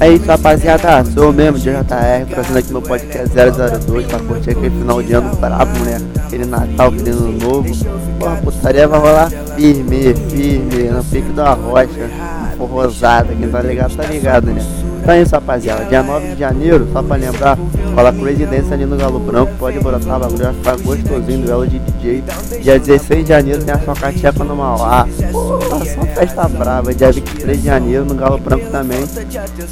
É 0.00 0.10
isso, 0.10 0.24
rapaziada. 0.26 1.04
Sou 1.04 1.32
mesmo, 1.32 1.56
JR, 1.56 2.26
trazendo 2.28 2.58
aqui 2.58 2.72
meu 2.72 2.82
podcast 2.82 3.28
002 3.86 4.06
pra 4.06 4.18
curtir 4.18 4.50
aquele 4.50 4.70
final 4.70 5.00
de 5.00 5.12
ano 5.12 5.36
brabo, 5.36 5.78
né? 5.84 6.00
Aquele 6.26 6.46
Natal, 6.46 6.88
aquele 6.88 7.10
ano 7.10 7.38
novo. 7.38 7.86
Porra, 8.18 8.36
putaria 8.38 8.88
vai 8.88 8.98
rolar 8.98 9.30
firme, 9.54 10.14
firme, 10.30 10.90
no 10.90 11.04
pique 11.04 11.30
da 11.30 11.52
rocha, 11.52 12.10
forrosada. 12.58 13.32
Quem 13.32 13.48
tá 13.48 13.62
ligado, 13.62 13.94
tá 13.94 14.02
ligado, 14.02 14.46
né? 14.48 14.66
Então 15.00 15.14
é 15.14 15.22
isso, 15.22 15.32
rapaziada. 15.32 15.84
Dia 15.84 16.02
9 16.02 16.34
de 16.34 16.40
janeiro, 16.40 16.88
só 16.92 17.00
pra 17.00 17.14
lembrar, 17.14 17.56
rola 17.94 18.12
Crazy 18.12 18.46
Dance 18.46 18.74
ali 18.74 18.84
no 18.84 18.96
Galo 18.96 19.20
Branco. 19.20 19.52
Pode 19.60 19.78
brotar, 19.78 20.16
o 20.16 20.20
bagulho 20.20 20.42
vai 20.42 20.54
ficar 20.54 20.76
gostosinho, 20.78 21.46
duelo 21.46 21.68
de 21.68 21.78
DJ. 21.78 22.24
Dia 22.62 22.80
16 22.80 23.22
de 23.22 23.28
janeiro 23.28 23.64
tem 23.64 23.74
a 23.74 23.78
Socateca 23.78 24.42
no 24.42 24.56
Mauá. 24.56 25.06
Festa 26.20 26.46
brava. 26.46 26.92
Dia 26.92 27.10
23 27.10 27.58
de 27.58 27.66
janeiro 27.66 28.04
no 28.04 28.14
Galo 28.14 28.36
Branco 28.36 28.66
também. 28.70 29.02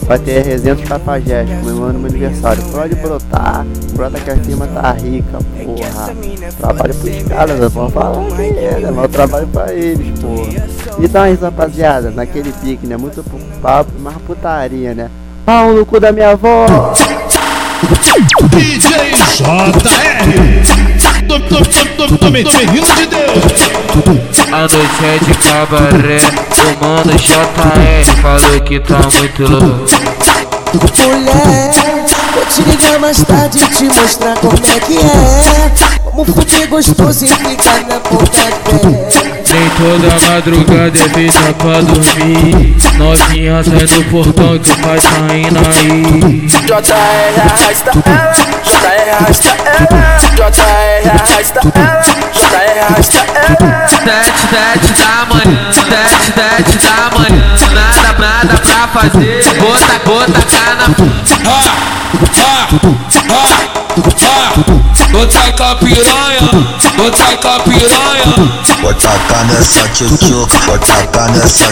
Vai 0.06 0.18
ter 0.18 0.42
resenha 0.42 0.74
dos 0.74 0.88
cafajestes, 0.88 1.58
comemorando 1.60 1.98
meu 1.98 2.08
aniversário. 2.08 2.62
Pode 2.72 2.94
brotar, 2.94 3.66
brota 3.92 4.18
que 4.18 4.30
a 4.30 4.36
firma 4.36 4.66
tá 4.68 4.92
rica, 4.92 5.38
porra. 5.62 6.14
Trabalho 6.58 6.94
pros 6.94 7.22
caras, 7.24 7.72
vamos 7.72 7.92
falar 7.92 8.22
é? 8.40 8.90
Mas 8.90 9.10
trabalho 9.10 9.46
pra 9.48 9.74
eles, 9.74 10.18
porra. 10.18 10.66
Então 10.98 11.24
é 11.24 11.32
isso, 11.32 11.42
rapaziada. 11.42 12.10
Naquele 12.10 12.50
pique, 12.50 12.86
né? 12.86 12.96
Muito 12.96 13.22
papo, 13.60 13.92
mais 14.00 14.16
putaria, 14.26 14.94
né? 14.94 15.10
Pau 15.44 15.74
no 15.74 15.84
cu 15.84 16.00
da 16.00 16.12
minha 16.12 16.30
avó. 16.30 16.64
DJ 18.48 19.12
JR 19.36 20.87
Tô 21.28 22.30
menino 22.30 22.86
de 22.94 23.06
Deus. 23.06 23.78
A 24.50 24.60
noite 24.60 25.04
é 25.04 25.18
de 25.24 25.34
cabaré 25.46 26.20
O 26.64 26.84
mano 26.84 27.12
JR 27.18 28.22
falou 28.22 28.60
que 28.62 28.80
tá 28.80 29.00
muito 29.18 29.42
louco. 29.42 29.84
Mulher, 30.74 32.06
vou 32.38 32.46
te 32.46 32.62
ligar 32.62 32.98
mais 33.00 33.22
tarde 33.24 33.58
e 33.58 33.66
te 33.68 33.84
mostrar 33.84 34.36
como 34.38 34.52
é 34.54 34.80
que 34.80 34.96
é. 34.98 36.00
Como 36.04 36.24
fuder 36.24 36.68
gostoso 36.68 37.24
e 37.24 37.28
ficar 37.28 37.80
na 37.88 37.98
ponta 38.00 38.40
pé 38.64 39.38
nem 39.50 39.70
toda 39.70 40.08
madrugada 40.30 40.98
é 40.98 41.08
feita 41.08 41.54
pra 41.54 41.80
dormir. 41.80 42.76
Novinha 42.96 43.64
sai 43.64 43.86
do 43.86 44.04
portão 44.10 44.58
que 44.58 44.70
o 44.70 44.76
pai 44.76 44.98
tá 45.00 45.34
indo 45.34 45.58
aí. 45.58 46.46
JR 46.66 47.40
arrasta 47.40 47.90
ela, 48.06 48.32
JR 48.62 49.10
arrasta 49.18 49.48
ela 49.48 50.18
JR 50.34 51.08
arrasta 51.08 51.60
ela, 51.74 52.02
JR 52.34 52.78
arrasta 52.78 53.18
ela 53.18 53.88
Sete, 53.88 54.40
sete 54.50 55.02
da 55.02 55.26
manhã, 55.26 55.72
sete, 55.72 56.18
sete 56.34 56.78
da 56.86 57.18
manhã 57.18 57.58
nada 57.74 58.07
pra 58.60 58.88
fazer, 58.88 59.42
bota, 59.60 59.98
bota, 60.04 60.42
cana, 60.42 60.88
na. 60.88 61.50
Ah, 61.50 61.78
ah, 62.50 62.68
ah, 63.30 63.54
ah. 64.74 64.77
Vou 65.10 65.26
tacar 65.26 65.76
piranha, 65.78 66.40
vou 66.96 67.10
tacar 67.10 67.60
piranha. 67.62 68.68
Vou 68.80 68.94
tacar 68.94 69.44
nessa 69.46 69.88
tchutchuca, 69.88 70.54
vou 70.66 70.78
tacar 70.78 71.30
nessa. 71.32 71.68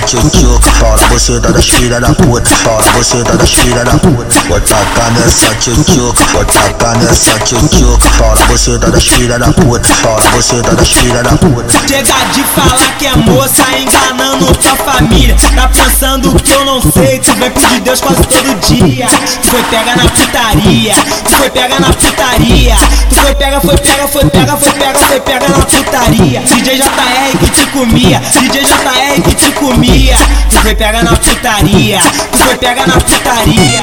Fala 0.81 0.97
você 1.09 1.41
tá 1.41 1.51
das 1.51 1.69
filha 1.69 2.01
da 2.01 2.13
puta, 2.15 2.51
fala 2.51 2.83
você 2.95 3.23
tá 3.23 3.35
das 3.35 3.51
filha 3.51 3.85
da 3.85 3.93
puta. 3.93 4.41
Vou 4.49 4.61
tacar 4.61 5.11
nessa 5.13 5.55
tchutchuca, 5.57 6.21
vou 6.33 6.45
tacar 6.45 6.97
nessa. 6.99 7.39
Fala 8.19 8.37
você 8.49 8.79
tá 8.79 8.89
das 8.89 9.07
filha 9.07 9.39
da 9.39 9.53
puta, 9.53 9.89
fala 9.89 10.23
você 10.31 10.63
tá 10.63 10.71
das 10.71 10.93
filha 10.93 11.23
da 11.23 11.37
puta. 11.37 11.73
Chega 11.87 12.25
de 12.33 12.43
falar 12.43 12.99
que 12.99 13.07
é 13.07 13.17
moça 13.17 13.63
enganando 13.79 14.47
tua 14.57 14.77
família. 14.77 15.37
Tá 15.55 15.69
pensando 15.69 16.35
que 16.43 16.53
eu 16.53 16.65
não 16.65 16.81
sei, 16.81 17.19
tu 17.21 17.33
vem 17.35 17.53
de 17.53 17.81
Deus 17.81 18.01
quase 18.01 18.23
todo 18.25 18.55
dia. 18.67 19.07
Tu 19.43 19.51
foi 19.51 19.63
pega 19.65 19.95
na 19.97 20.09
putaria, 20.09 20.95
tu 21.25 21.37
foi 21.37 21.51
pega 21.51 21.79
na 21.79 21.93
putaria, 21.93 22.75
tu 23.09 23.26
foi 23.27 23.35
pega, 23.35 23.61
foi 23.61 23.77
pega, 23.77 24.07
foi 24.07 24.25
pega, 24.31 24.57
foi 24.57 24.73
pega, 24.73 24.99
foi 25.01 25.21
pega 25.21 25.49
na 25.49 25.59
putaria. 25.59 26.41
DJ 26.43 26.77
JR 26.77 27.39
que 27.41 27.51
te 27.51 27.67
comia, 27.67 28.21
DJ 28.21 28.63
JR 28.63 29.23
que 29.23 29.35
te 29.35 29.53
comia. 29.53 30.17
Tu 30.49 30.59
foi 30.61 30.75
pega 30.77 31.03
na 31.03 31.11
putaria, 31.17 31.99
tu 32.31 32.39
foi 32.39 32.57
pega 32.57 32.87
na 32.87 32.95
putaria. 32.95 33.83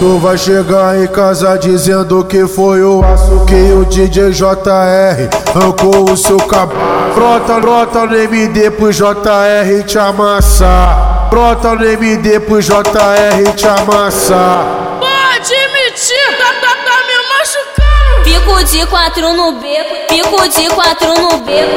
Tu 0.00 0.18
vai 0.18 0.36
chegar 0.36 1.00
em 1.00 1.06
casa 1.06 1.56
dizendo 1.56 2.24
que 2.24 2.44
foi 2.48 2.82
o 2.82 3.04
aço 3.04 3.44
que 3.46 3.72
o 3.72 3.84
DJ 3.84 4.32
JR 4.32 5.30
arrancou 5.54 6.10
o 6.10 6.16
seu 6.16 6.38
cabo. 6.38 6.74
Brota, 7.14 7.60
brota 7.60 8.04
no 8.06 8.16
MD 8.16 8.68
pro 8.72 8.90
JR 8.90 9.84
te 9.86 9.96
amassar. 9.96 11.11
Brota 11.32 11.74
no 11.74 11.82
MD 11.86 12.40
pro 12.40 12.60
JR 12.60 13.54
te 13.56 13.66
amassar. 13.66 14.98
Pode 15.00 15.54
mentir, 15.72 16.36
tá, 16.36 16.52
tá, 16.60 16.76
tá 16.84 16.96
me 17.06 17.16
machucando. 17.32 18.22
Fico 18.22 18.64
de 18.64 18.86
quatro 18.86 19.32
no 19.32 19.52
beco, 19.52 19.96
fico 20.10 20.48
de 20.50 20.68
quatro 20.68 21.08
no 21.08 21.38
beco. 21.38 21.70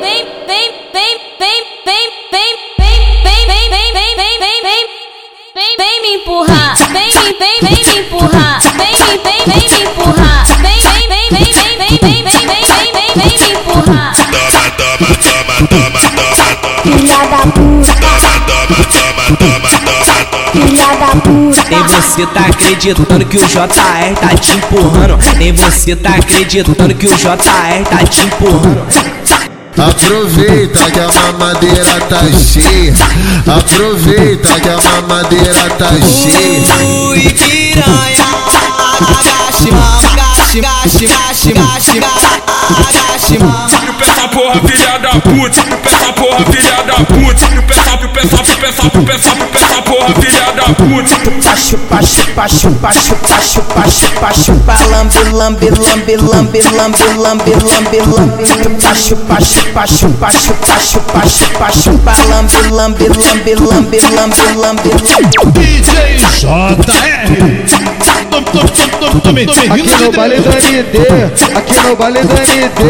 Vem, 0.00 0.24
vem, 0.46 0.86
vem, 0.92 1.18
vem, 1.40 1.60
vem, 1.84 2.06
vem, 2.30 2.30
vem, 2.30 2.56
vem, 2.78 3.46
vem, 3.48 3.68
vem, 3.68 3.92
vem, 3.92 4.14
vem, 4.14 4.38
vem, 4.38 4.62
vem, 4.62 4.86
vem, 5.56 5.76
vem 5.76 6.02
me 6.02 6.14
empurrar, 6.22 6.76
vem, 6.92 7.10
vem, 7.10 7.36
vem, 7.36 7.60
vem 7.62 7.84
me 7.84 7.98
empurrar, 7.98 8.60
vem, 8.60 8.94
vem, 8.94 9.18
vem, 9.18 9.40
vem 9.44 9.70
me 9.70 9.82
empurrar, 9.90 10.23
Nem 21.70 21.82
você 21.84 22.26
tá 22.26 22.40
acreditando 22.46 23.24
que 23.26 23.36
o 23.36 23.46
JR 23.46 24.14
tá 24.20 24.34
te 24.36 24.56
empurrando. 24.56 25.18
Nem 25.36 25.52
você 25.52 25.96
tá 25.96 26.10
acreditando 26.10 26.94
que 26.94 27.06
o 27.06 27.16
JR 27.16 27.84
tá 27.90 28.04
te 28.04 28.26
empurrando. 28.26 28.86
Aproveita 29.76 30.90
que 30.90 31.00
a 31.00 31.08
mamadeira 31.08 32.00
tá 32.08 32.20
cheia. 32.32 32.94
Aproveita 33.44 34.60
que 34.60 34.68
a 34.68 34.76
mamadeira 34.76 35.70
tá 35.70 35.90
cheia. 36.00 36.62
Ui, 36.86 37.20
piranha, 37.20 38.24
agache, 39.00 39.72
mama, 39.72 40.12
agache, 40.12 41.06
agache, 41.06 41.50
agache, 41.50 43.38
porra, 44.34 44.60
filha 44.66 44.98
da 44.98 45.10
puta. 45.10 45.62
Peça 45.82 46.12
porra, 46.12 46.44
filha 46.50 46.82
da 46.82 46.94
puta. 47.04 47.46
Peça, 47.62 47.96
peça, 48.08 48.38
peça, 48.58 48.90
peça, 48.90 49.36
peça 49.52 49.82
porra, 49.82 50.14
filha 50.20 50.52
da 50.52 50.64
puta. 50.74 51.14
Chupa, 51.56 52.02
chupa, 52.02 52.48
chupa, 52.48 52.92
chupa, 52.92 53.40
chupa, 53.40 53.82
chupa, 53.88 54.32
chupa. 54.34 54.74
Lambe, 54.90 55.18
lambe, 55.32 55.70
lambe, 55.70 56.16
lambe, 56.16 56.60
lambe, 56.76 57.02
lambe, 57.16 57.52
lambe, 57.54 57.98
lambe. 58.12 58.44
Chupa, 58.94 59.36
chupa, 59.40 59.86
chupa, 59.86 59.86
chupa, 59.86 60.78
chupa, 60.80 61.20
chupa, 61.20 61.22
chupa, 61.30 61.68
chupa. 61.70 62.12
Lambe, 62.28 62.60
lambe, 62.70 63.06
lambe, 63.08 63.54
lambe, 63.54 63.98
lambe, 64.00 64.46
lambe, 64.56 64.90
lambe. 64.90 65.34
DJ 65.54 66.18
JR 66.38 67.84
aqui 69.70 70.04
no 70.04 70.12
baile 70.12 70.36
do 70.40 70.50
ND, 70.50 70.94
aqui 71.56 71.74
no 71.86 71.96
baile 71.96 72.20
do 72.22 72.34
ND, 72.34 72.80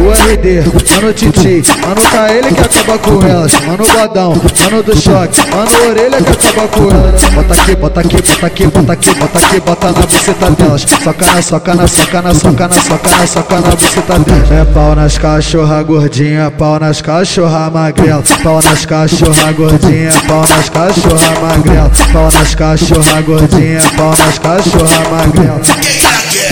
o 0.00 0.12
ND, 0.32 0.46
mano 0.90 1.12
Titi, 1.12 1.62
mano 1.80 2.02
tá 2.10 2.32
ele 2.32 2.48
que 2.52 2.60
acaba 2.60 2.98
com 2.98 3.22
elas, 3.26 3.52
mano 3.66 3.84
Godão, 3.86 4.34
mano 4.34 4.82
do 4.82 4.96
choque, 4.96 5.38
mano 5.50 5.70
orelha 5.88 6.18
que 6.22 6.30
acaba 6.30 6.68
com 6.68 6.90
elas. 6.90 7.22
Bota 7.34 7.54
aqui, 7.54 7.74
bota 7.76 8.00
aqui, 8.00 8.16
bota 8.16 8.46
aqui, 8.46 8.66
bota 8.66 8.92
aqui, 8.92 9.14
bota 9.14 9.38
aqui, 9.38 9.60
bota 9.60 9.86
na 9.92 10.06
buceta 10.06 10.50
delas. 10.50 10.86
Soca 11.02 11.26
na, 11.26 11.42
soca 11.42 11.74
na, 11.74 11.88
soca 11.88 12.22
na, 12.22 12.34
soca 12.34 12.68
na, 12.68 12.74
soca 12.74 13.16
na, 13.16 13.26
soca 13.26 13.60
na 13.60 13.70
buceta 13.70 14.18
delas. 14.18 14.50
É 14.50 14.64
pau 14.64 14.94
nas 14.94 15.18
cachorra 15.18 15.82
gordinha, 15.82 16.50
pau 16.50 16.78
nas 16.78 17.02
cachorra 17.02 17.70
magrela, 17.70 18.22
pau 18.42 18.60
nas 18.62 18.86
cachorra 18.86 19.52
gordinha, 19.52 20.12
pau 20.26 20.40
nas 20.40 20.68
cachorra 20.68 21.40
magrela, 21.40 21.90
pau 22.12 22.30
nas 22.32 22.54
cachorra 22.54 23.20
gordinha, 23.22 23.80
pau 23.96 24.10
nas 24.10 24.38
cachorra 24.38 25.02
magrela. 25.10 25.60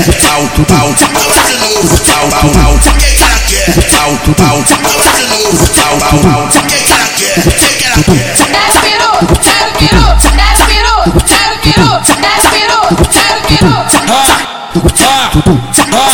Alto, 0.01 0.67
alto, 0.73 1.05
fala 1.13 1.43
de 1.43 1.55
novo. 1.57 2.01
Alto, 2.21 2.47
alto, 2.47 2.59
alto. 2.59 2.89
Quem 2.99 3.13
que 3.15 3.23
ela 3.23 3.39
quer? 3.49 3.61
Alto, 4.01 4.20
alto, 4.29 4.77
fala 4.89 5.13
de 5.13 5.25
novo. 5.27 5.59
Alto, 5.91 6.29
alto, 6.29 6.59
quem 6.69 6.83
que 6.83 6.93
ela 6.93 7.07
quer? 7.17 7.35
Quem 7.43 7.73
que 7.77 7.85
ela 7.87 7.97
quer? 8.05 8.35
Desce 8.37 8.79
peru, 8.81 9.11
quero 9.41 9.71
peru, 9.79 10.05
desce 10.37 10.65
peru, 10.67 10.97
quero 11.27 11.55
peru, 11.61 11.89
desce 12.21 12.49
peru, 12.49 12.81
quero 13.11 13.41
peru. 13.49 13.75
Ha, 14.09 14.13
ha, 14.13 14.61
ha. 15.01 16.11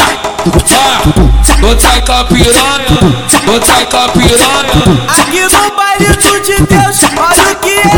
Vou 1.61 1.75
tacar 1.75 2.25
piranha, 2.26 2.87
vou 3.44 3.58
tacar 3.61 4.09
piranha. 4.12 4.64
Aqui 5.09 5.41
no 5.43 5.76
baile 5.76 6.06
do 6.06 6.41
de 6.41 6.56
Deus, 6.62 6.99
olha 7.17 7.52
o 7.52 7.56
que 7.56 7.70
ela 7.70 7.95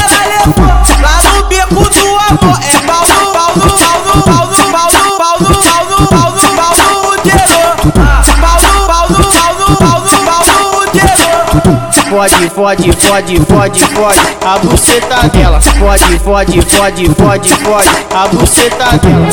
fode, 12.18 12.50
fode, 12.50 12.92
fode, 12.92 13.40
fode, 13.46 13.80
fode 13.94 14.20
a 14.44 14.58
buceta 14.58 15.28
dela. 15.28 15.60
Fode, 15.60 16.18
fode, 16.18 16.60
fode, 16.62 17.08
fode, 17.14 17.48
fode 17.54 17.88
a 18.12 18.26
buceta 18.26 18.98
dela. 18.98 19.28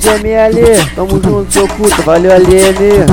DML, 0.00 0.90
tamo 0.96 1.10
junto, 1.22 1.52
seu 1.52 1.68
puto, 1.68 2.02
valeu 2.02 2.32
Aliene. 2.32 3.06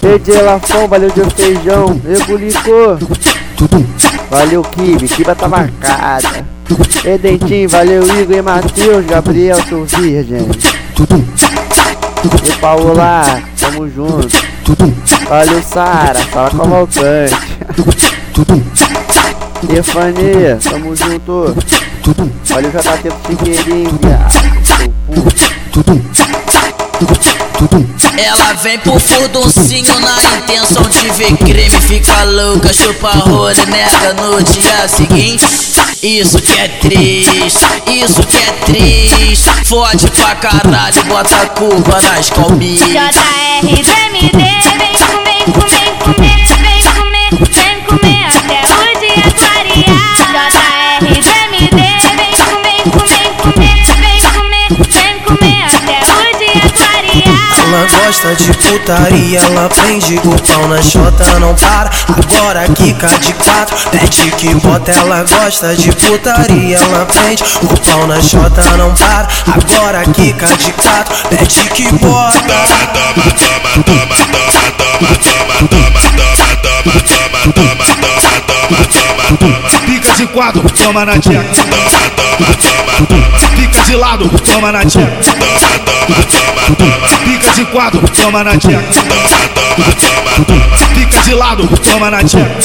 DJ 0.00 0.40
Lafão, 0.40 0.88
valeu 0.88 1.10
de 1.10 1.22
feijão, 1.34 2.00
Rebulicou. 2.02 2.98
Valeu 4.30 4.62
Kibe, 4.62 5.08
Kiba 5.08 5.34
tá 5.34 5.48
marcada. 5.48 6.46
E 7.04 7.18
Dentinho, 7.18 7.68
valeu 7.68 8.02
Igor 8.20 8.36
e 8.36 8.42
Matheus, 8.42 9.04
Gabriel, 9.06 9.56
seu 9.68 9.84
virgem. 9.84 10.48
E 12.44 12.52
Paula, 12.60 13.22
tamo 13.58 13.88
junto. 13.88 14.28
Valeu 15.28 15.62
Sara, 15.62 16.18
fala 16.18 16.50
com 16.50 16.62
a 16.62 16.66
Valcante. 16.66 17.36
Stefania, 19.64 20.58
tamo 20.62 20.94
junto. 20.96 21.54
Valeu 22.46 22.70
JT 22.70 23.08
do 23.08 23.16
Chiqueirinho, 23.28 23.98
viado. 24.02 24.32
Seu. 27.58 27.95
Ela 28.18 28.54
vem 28.54 28.78
pro 28.78 28.98
furduncinho 28.98 30.00
na 30.00 30.38
intenção 30.38 30.82
de 30.84 31.10
ver 31.10 31.36
creme 31.36 31.80
Fica 31.80 32.24
louca, 32.24 32.72
chupa 32.72 33.10
rola 33.10 33.52
e 33.52 33.66
nega 33.66 34.14
no 34.14 34.42
dia 34.42 34.88
seguinte. 34.88 35.44
Isso 36.02 36.40
que 36.40 36.58
é 36.58 36.68
triste, 36.68 37.46
isso 37.86 38.20
que 38.26 38.36
é 38.36 38.52
triste. 38.64 39.50
Fode 39.64 40.10
pra 40.10 40.34
caralho, 40.36 41.04
bota 41.04 41.34
a 41.36 41.46
culpa 41.48 42.00
nas 42.02 42.30
calminhas 42.30 42.88
JRDMD, 42.88 44.30
vem 44.78 44.92
comer, 44.92 45.44
comer, 45.52 46.14
comer, 46.14 46.35
Ela 57.76 57.86
gosta 58.06 58.34
de 58.34 58.54
putaria, 58.54 59.38
ela 59.38 59.68
prende 59.68 60.18
o 60.24 60.42
pau 60.42 60.66
na 60.66 60.80
chota, 60.80 61.38
não 61.38 61.54
para. 61.54 61.90
Agora 62.08 62.66
quica 62.68 63.06
de 63.18 63.34
quatro, 63.34 63.76
pede 63.90 64.30
que 64.30 64.54
bota. 64.54 64.92
Ela 64.92 65.22
gosta 65.24 65.76
de 65.76 65.92
putaria, 65.92 66.78
ela 66.78 67.04
prende 67.04 67.44
o 67.62 67.80
pau 67.80 68.06
na 68.06 68.18
chota, 68.22 68.62
não 68.78 68.94
para. 68.94 69.28
Agora 69.46 70.02
quica 70.06 70.46
de 70.56 70.72
quatro, 70.72 71.14
pede 71.28 71.68
que 71.74 71.92
bota. 71.96 72.40
Pica 79.84 80.12
de 80.12 80.26
quatro, 80.28 80.62
toma 80.70 81.04
na 81.04 81.18
tcheca. 81.18 81.44
Pica 83.54 83.65
de 83.86 83.96
lado, 83.96 84.28
toma 84.40 84.72
na 84.72 84.84
tcheca. 84.84 85.06
Pica 87.24 87.50
de 87.52 87.64
quatro, 87.66 88.00
toma 88.20 88.42
na 88.42 88.56
tcheca. 88.58 88.82
Pica 90.94 91.20
de 91.20 91.34
lado, 91.34 91.68
toma 91.84 92.10
na 92.10 92.24
tcheca. 92.24 92.56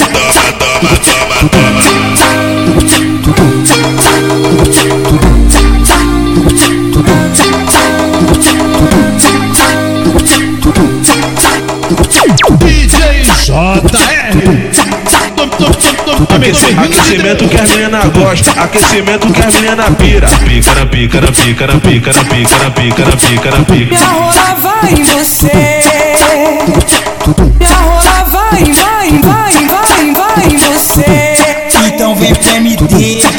Aqueci- 16.51 16.75
Aquecimento 16.77 17.48
que 17.48 17.56
as 17.57 17.69
meninas 17.71 18.06
gostam, 18.09 18.53
aquecimento 18.63 19.31
que 19.31 19.42
as 19.42 19.53
meninas 19.56 19.95
pira. 19.98 20.27
Pica 20.27 20.75
na 20.75 20.86
pica, 20.86 21.21
na 21.21 21.31
pica, 21.31 21.68
na 21.68 21.80
pica, 21.80 22.13
na 22.13 22.24
pica, 22.25 22.57
na 22.62 22.71
pica, 22.71 23.06
na 23.06 23.15
pica, 23.18 23.51
na 23.51 23.63
pica. 23.63 23.95
Minha 23.95 24.06
rola 24.06 24.56
vai 24.62 24.92
em 24.92 25.03
você. 25.03 25.51
Minha 27.57 27.75
rola 27.77 28.24
vai, 28.25 28.63
vai, 28.63 29.09
vai, 29.21 29.53
vai, 29.65 30.13
vai 30.13 30.45
em 30.51 30.57
você. 30.57 31.06
Então 31.88 32.15
vem 32.15 32.33
pra 32.36 32.44
sacanagem. 32.59 33.31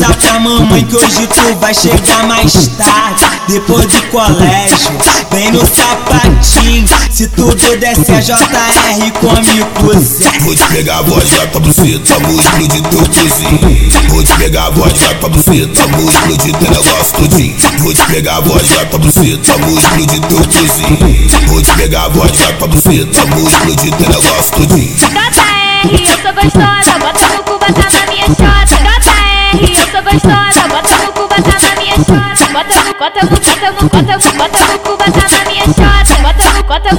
Avisa 0.00 0.14
pra 0.14 0.40
mamãe 0.40 0.84
que 0.84 0.96
hoje 0.96 1.26
tu 1.26 1.54
vai 1.56 1.74
chegar 1.74 2.26
mais 2.26 2.68
tarde. 2.68 3.26
Depois 3.48 3.86
do 3.86 4.02
colégio, 4.08 4.92
vem 5.30 5.52
no 5.52 5.60
sapatinho. 5.60 6.88
Se 7.10 7.28
tudo 7.28 7.76
der 7.76 7.94
certo, 7.96 8.26
JR 8.26 9.10
come 9.20 9.64
com 9.74 10.00
Zé. 10.00 10.30
Vou 10.40 10.54
te 10.54 10.64
pegar 10.68 10.98
a 10.98 11.02
voz, 11.02 11.28
vai 11.30 11.46
pra 11.48 11.60
buceta, 11.60 12.18
vou 12.20 12.40
explodir 12.40 12.82
teu 12.82 13.00
cozinho. 13.00 13.90
Vou 14.08 14.22
te 14.22 14.32
pegar 14.36 14.66
a 14.66 14.70
voz, 14.70 14.98
vai 14.98 15.14
pra 15.16 15.28
buceta, 15.28 15.86
vou 15.88 16.10
explodir 16.10 16.56
teu 16.56 16.70
negócio 16.70 17.16
todinho. 17.18 17.56
Vou 17.80 17.92
te 17.92 18.02
pegar 18.06 18.36
a 18.36 18.40
voz, 18.40 18.68
vai 18.68 18.86
pra 18.86 18.98
buceta, 18.98 19.58
vou 19.58 19.78
explodir 19.78 20.20
teu 20.20 20.38
cozinho. 20.38 21.28
Vou 21.48 21.62
te 21.62 21.72
pegar 21.72 22.04
a 22.04 22.08
voz, 22.08 22.38
vai 22.38 22.52
pra 22.54 22.66
buceta, 22.68 23.26
vou 23.26 23.46
explodir 23.46 23.94
teu 23.96 24.08
negócio 24.08 24.52
todinho. 24.56 24.96
JR, 24.96 25.92
eu 25.92 26.22
sou 26.22 26.32
gostosa, 26.32 26.98
bota 26.98 27.28
no 27.36 27.42
cu, 27.42 27.58
bota 27.58 27.90
na 27.92 28.06
minha 28.10 28.26
chota. 28.26 28.80
JR, 28.80 29.89
gostosa, 30.20 30.68
bota 30.68 30.94
no 30.96 31.12
cu, 31.12 31.22
bota 31.28 31.50
na 31.50 31.80
minha 31.80 31.96
chota. 31.96 32.12
Bota 32.52 32.74
bota 32.98 33.20
bota 33.26 33.46
bota 33.80 34.18
bota 34.36 34.60
no 34.66 34.78
cu, 34.78 34.96
bota 34.96 35.24
na 35.30 35.40
minha 35.50 35.64
chota. 35.64 35.82
Bota 36.22 36.44
bota 36.62 36.90
bota 36.90 36.96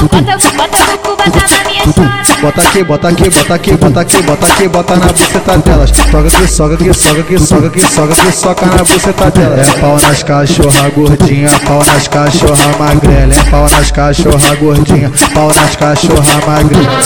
bota 0.00 0.38
bota 0.56 0.78
no 0.84 0.98
cu, 0.98 1.10
bota 1.16 1.40
na 1.50 1.60
minha 1.68 1.84
chota. 1.84 2.40
Bota 2.40 2.62
aqui, 2.62 2.84
bota 2.84 3.08
aqui, 3.08 3.30
bota 3.30 3.54
aqui, 3.54 3.76
bota 3.76 4.00
aqui, 4.00 4.22
bota 4.22 4.46
aqui, 4.46 4.68
bota 4.68 4.96
na 4.96 5.06
buceta 5.06 5.58
delas. 5.58 5.90
Soga 5.90 6.28
aqui, 6.28 6.48
soga 6.48 6.74
aqui, 6.74 6.94
soga 6.94 7.20
aqui, 7.20 7.38
soga 7.38 7.86
soga 7.88 8.12
aqui, 8.14 8.32
soca 8.32 8.66
na 8.66 8.84
buceta 8.84 9.30
delas. 9.30 9.68
É 9.68 9.80
pau 9.80 10.00
nas 10.00 10.22
cachorra 10.22 10.88
gordinha, 10.90 11.50
pau 11.66 11.84
nas 11.84 12.08
cachorra 12.08 12.78
magrela. 12.78 13.34
É 13.34 13.50
pau 13.50 13.68
nas 13.68 13.90
cachorra 13.90 14.54
gordinha, 14.56 15.10
pau 15.34 15.48
nas 15.48 15.76
cachorra 15.76 16.40
magrela. 16.46 17.00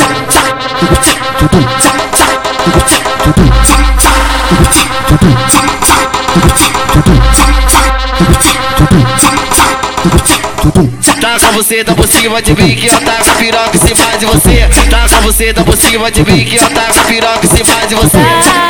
Taca 11.34 11.50
você 11.50 11.82
tá 11.82 11.92
por 11.96 12.06
cima 12.06 12.40
de 12.40 12.54
mim 12.54 12.76
que 12.76 12.86
eu 12.86 13.00
taco 13.00 13.36
piroca 13.38 13.76
em 13.76 13.80
cima 13.80 14.16
de 14.16 14.24
você. 14.24 14.68
Taca 14.88 15.20
você 15.22 15.52
tá 15.52 15.64
por 15.64 15.76
cima 15.76 16.08
de 16.08 16.22
mim 16.22 16.44
que 16.44 16.54
eu 16.54 16.70
taco 16.70 17.00
piroca 17.08 17.44
em 17.44 17.48
cima 17.48 17.86
de 17.88 17.94
você. 17.96 18.18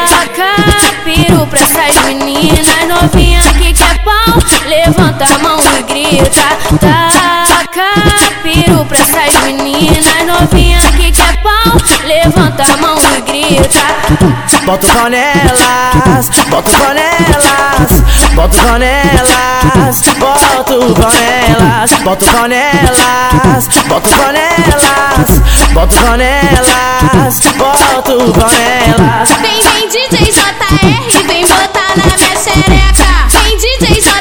Taca 0.08 0.94
piru 1.04 1.46
pra 1.46 1.60
essas 1.60 2.04
meninas 2.06 2.66
novinhas 2.88 3.46
que 3.48 3.70
quer 3.70 3.98
pau. 4.02 4.38
Levanta 4.66 5.26
a 5.26 5.38
mão 5.40 5.58
e 5.78 5.82
grita. 5.82 6.40
Taca 6.80 7.84
piru 8.42 8.86
pra 8.86 8.98
essas 8.98 9.42
meninas 9.44 10.26
novinhas 10.26 10.86
que 10.96 11.12
quer 11.12 11.36
pau. 11.42 11.76
Levanta 12.06 12.62
a 12.62 12.76
mão 12.78 13.03
grita. 13.48 13.80
Bota 14.64 14.86
o 14.86 14.90
pau 14.90 15.08
nelas, 15.10 16.28
bota 16.50 16.70
o 16.70 16.78
pau 16.78 16.94
nelas, 16.94 18.02
bota 18.34 18.56
o 18.56 18.62
pau 18.62 18.78
nelas, 18.78 20.02
bota 20.18 20.76
o 20.76 20.94
pau 20.94 21.10
nelas, 21.10 21.90
bota 22.02 22.24
o 22.24 22.30
pau 22.30 22.48
nelas, 22.48 23.68
bota 23.88 24.08
o 24.08 24.18
pau 26.00 26.16
nelas, 26.16 27.40
bota 27.56 28.12
bota. 28.16 29.34
Vem, 29.42 29.60
vem 29.62 29.88
DJ 29.88 30.32
JR, 30.32 31.26
vem 31.26 31.46
botar 31.46 31.92
na 31.96 32.04
minha 32.16 32.36
xereca. 32.36 33.10
Vem 33.28 33.56
DJ 33.56 34.00
JR, 34.00 34.13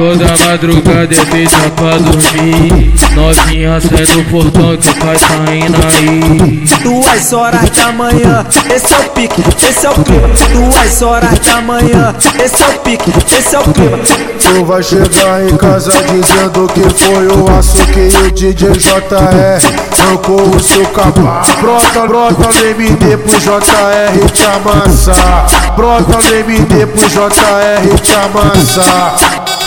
toda 0.00 0.24
madrugada 0.46 1.14
é 1.14 1.26
feita 1.26 1.70
pra 1.76 1.98
dormir 1.98 2.90
Novinha 3.14 3.78
sai 3.82 4.06
do 4.06 4.24
portão 4.30 4.74
que 4.78 4.88
o 4.88 4.94
pai 4.94 5.16
tá 5.18 5.54
indo 5.54 5.76
aí 5.76 6.70
Duas 6.82 7.32
horas 7.34 7.68
da 7.68 7.92
manhã, 7.92 8.46
esse 8.74 8.94
é 8.94 8.98
o 8.98 9.10
pique, 9.10 9.44
esse 9.68 9.86
é 9.86 9.90
o 9.90 9.94
clima. 10.02 10.28
Duas 10.54 11.02
horas 11.02 11.38
da 11.40 11.60
manhã, 11.60 12.14
esse 12.42 12.62
é 12.62 12.66
o 12.68 12.78
pique, 12.78 13.12
esse 13.38 13.54
é 13.54 13.58
o 13.58 13.62
clima. 13.64 13.98
Tu 13.98 14.64
vai 14.64 14.82
chegar 14.82 15.46
em 15.46 15.56
casa 15.58 15.92
dizendo 15.92 16.66
que 16.72 16.80
foi 17.04 17.26
o 17.26 17.58
aço 17.58 17.76
que 17.88 18.08
o 18.24 18.30
DJ 18.30 18.72
JR 18.72 20.00
arrancou 20.00 20.48
o 20.48 20.60
seu 20.60 20.86
capá. 20.86 21.42
Brota, 21.60 22.06
brota 22.06 22.48
MD 22.64 23.16
pro 23.18 23.38
JR 23.38 24.30
te 24.32 24.44
amassar. 24.46 25.46
Brota 25.76 26.18
MD 26.34 26.86
pro 26.86 27.08
JR 27.08 28.00
te 28.02 28.14
amassar. 28.14 29.59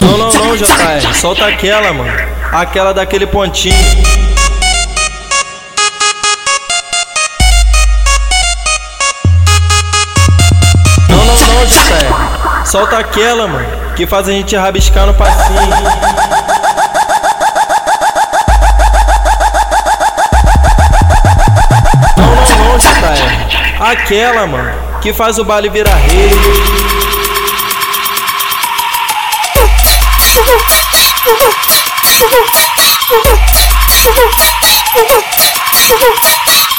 Não, 0.00 0.18
não, 0.18 0.32
não, 0.32 0.56
JR. 0.56 1.14
Solta 1.14 1.46
aquela, 1.46 1.92
mano. 1.92 2.12
Aquela 2.52 2.92
daquele 2.92 3.26
pontinho. 3.26 3.74
Não, 11.08 11.24
não, 11.24 11.34
não, 11.34 11.66
JR. 11.66 12.66
Solta 12.66 12.98
aquela, 12.98 13.48
mano. 13.48 13.79
Que 14.00 14.06
faz 14.06 14.26
a 14.26 14.32
gente 14.32 14.56
rabiscar 14.56 15.04
no 15.04 15.12
passinho. 15.12 15.60
Não, 22.16 22.16
não, 22.16 22.64
não, 22.64 22.78
JR. 22.78 23.76
Aquela, 23.78 24.46
mano. 24.46 24.72
Que 25.02 25.12
faz 25.12 25.38
o 25.38 25.44
baile 25.44 25.68
virar 25.68 25.96
rei. 25.96 26.30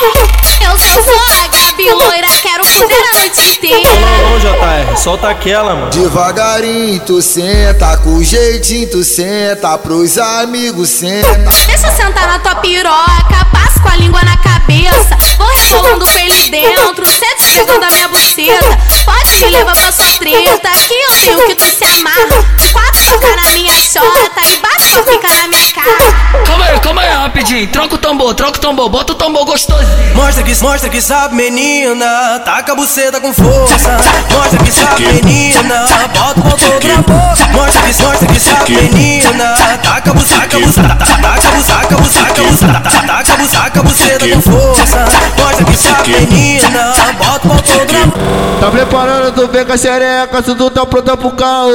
Eu, 0.62 0.72
eu 0.72 1.04
sou 1.04 1.20
a 1.44 1.48
Gabi 1.48 1.92
loira, 1.92 2.28
quero 2.42 2.66
fuder 2.66 2.98
a 3.14 3.20
noite 3.20 3.42
inteira. 3.42 3.90
Não, 4.00 4.30
não, 4.32 4.40
JR. 4.40 4.98
Solta 4.98 5.30
aquela, 5.30 5.76
mano. 5.76 5.90
Devagarinho 5.92 7.00
tu 7.02 7.22
senta, 7.22 7.98
com 7.98 8.24
jeitinho 8.24 8.90
tu 8.90 9.04
senta, 9.04 9.78
pros 9.78 10.18
amigos 10.18 10.90
senta. 10.90 11.50
Deixa 11.68 11.88
eu 11.88 11.92
sentar 11.96 12.28
na 12.28 12.40
tua 12.40 12.56
piroca, 12.56 13.46
passo 13.52 13.82
com 13.82 13.90
a 13.90 13.96
língua 13.96 14.22
na 14.24 14.38
cabeça. 14.38 15.18
Vou 15.38 15.48
rebolando 15.48 16.06
com 16.06 16.18
ele 16.20 16.50
dentro, 16.50 17.06
sente 17.08 17.54
pegando 17.56 17.84
a 17.84 17.92
minha 17.92 18.08
buceta. 18.08 18.78
Pode 19.06 19.36
me 19.44 19.50
levar 19.52 19.76
pra 19.76 19.92
sua 19.92 20.06
treta, 20.06 20.70
que 20.88 20.94
eu 20.94 21.20
tenho 21.20 21.48
que 21.48 21.56
tu 21.56 21.66
se 21.66 21.84
amarra. 21.84 22.44
De 22.58 22.70
quatro 22.70 23.04
toca 23.06 23.36
na 23.36 23.50
minha 23.52 23.74
chota 23.74 24.42
e 24.46 24.58
bate 24.58 24.90
pra 24.94 25.04
ficar 25.04 25.34
na 25.34 25.48
minha 25.48 25.72
cara. 25.74 26.44
Calma 26.46 26.66
aí, 26.66 26.80
calma 26.80 27.02
aí, 27.02 27.10
rapidinho. 27.10 27.68
Troca 27.68 27.96
o 27.96 27.98
tambor, 27.98 28.34
troca 28.36 28.58
o 28.58 28.62
tambor, 28.62 28.90
bota 28.90 29.14
o 29.14 29.16
tambor 29.16 29.46
gostoso. 29.46 29.91
Mostra 30.16 30.44
que, 30.44 30.64
mostra 30.64 30.90
que 30.90 31.02
sabe, 31.02 31.36
menina. 31.36 32.40
Taca 32.46 32.72
a 32.72 32.76
buceta 32.76 33.20
com 33.20 33.34
força. 33.34 33.98
Mostra 34.32 34.60
que 34.60 34.72
sabe, 34.72 35.06
menina. 35.08 35.86
Bota 36.14 36.40
o 36.40 36.58
todo 36.58 36.88
na 36.88 36.98
boca. 36.98 37.48
Mostra 37.54 37.82
que, 37.82 38.04
mostra 38.04 38.28
que 38.28 38.40
sabe, 38.40 38.76
menina. 38.76 39.56
Taca 39.84 40.12
a 40.12 40.14
buceta, 40.14 40.42
taca 40.42 40.58
a 40.58 40.60
buceta, 40.60 40.96
taca 40.96 41.14
a 41.14 41.52
buceta, 41.52 41.80
taca 41.82 41.96
a 41.96 42.02
buceta, 42.02 42.26
taca 42.28 42.42
a 42.42 42.52
buceta, 42.52 42.82
taca 42.82 43.34
a 43.34 43.38
buceta, 43.38 43.62
taca 43.62 43.80
a 43.80 43.84
buceta 43.84 44.28
com 44.28 44.42
força. 44.42 45.06
Mostra 45.38 45.66
que 45.66 45.78
sabe, 45.78 46.12
menina. 46.12 46.94
Bota 47.18 47.48
o 47.48 47.62
todo 47.62 47.94
na 47.94 48.06
boca. 48.06 48.62
Tá 48.62 48.70
preparando, 48.70 49.32
tu 49.34 49.48
vem 49.48 49.66
com 49.66 49.74
a 49.74 49.78
xereca, 49.78 50.44
se 50.44 50.54
tu 50.54 50.70
tá 50.70 50.86
pronta 50.86 51.18
pro 51.18 51.32
caô. 51.32 51.72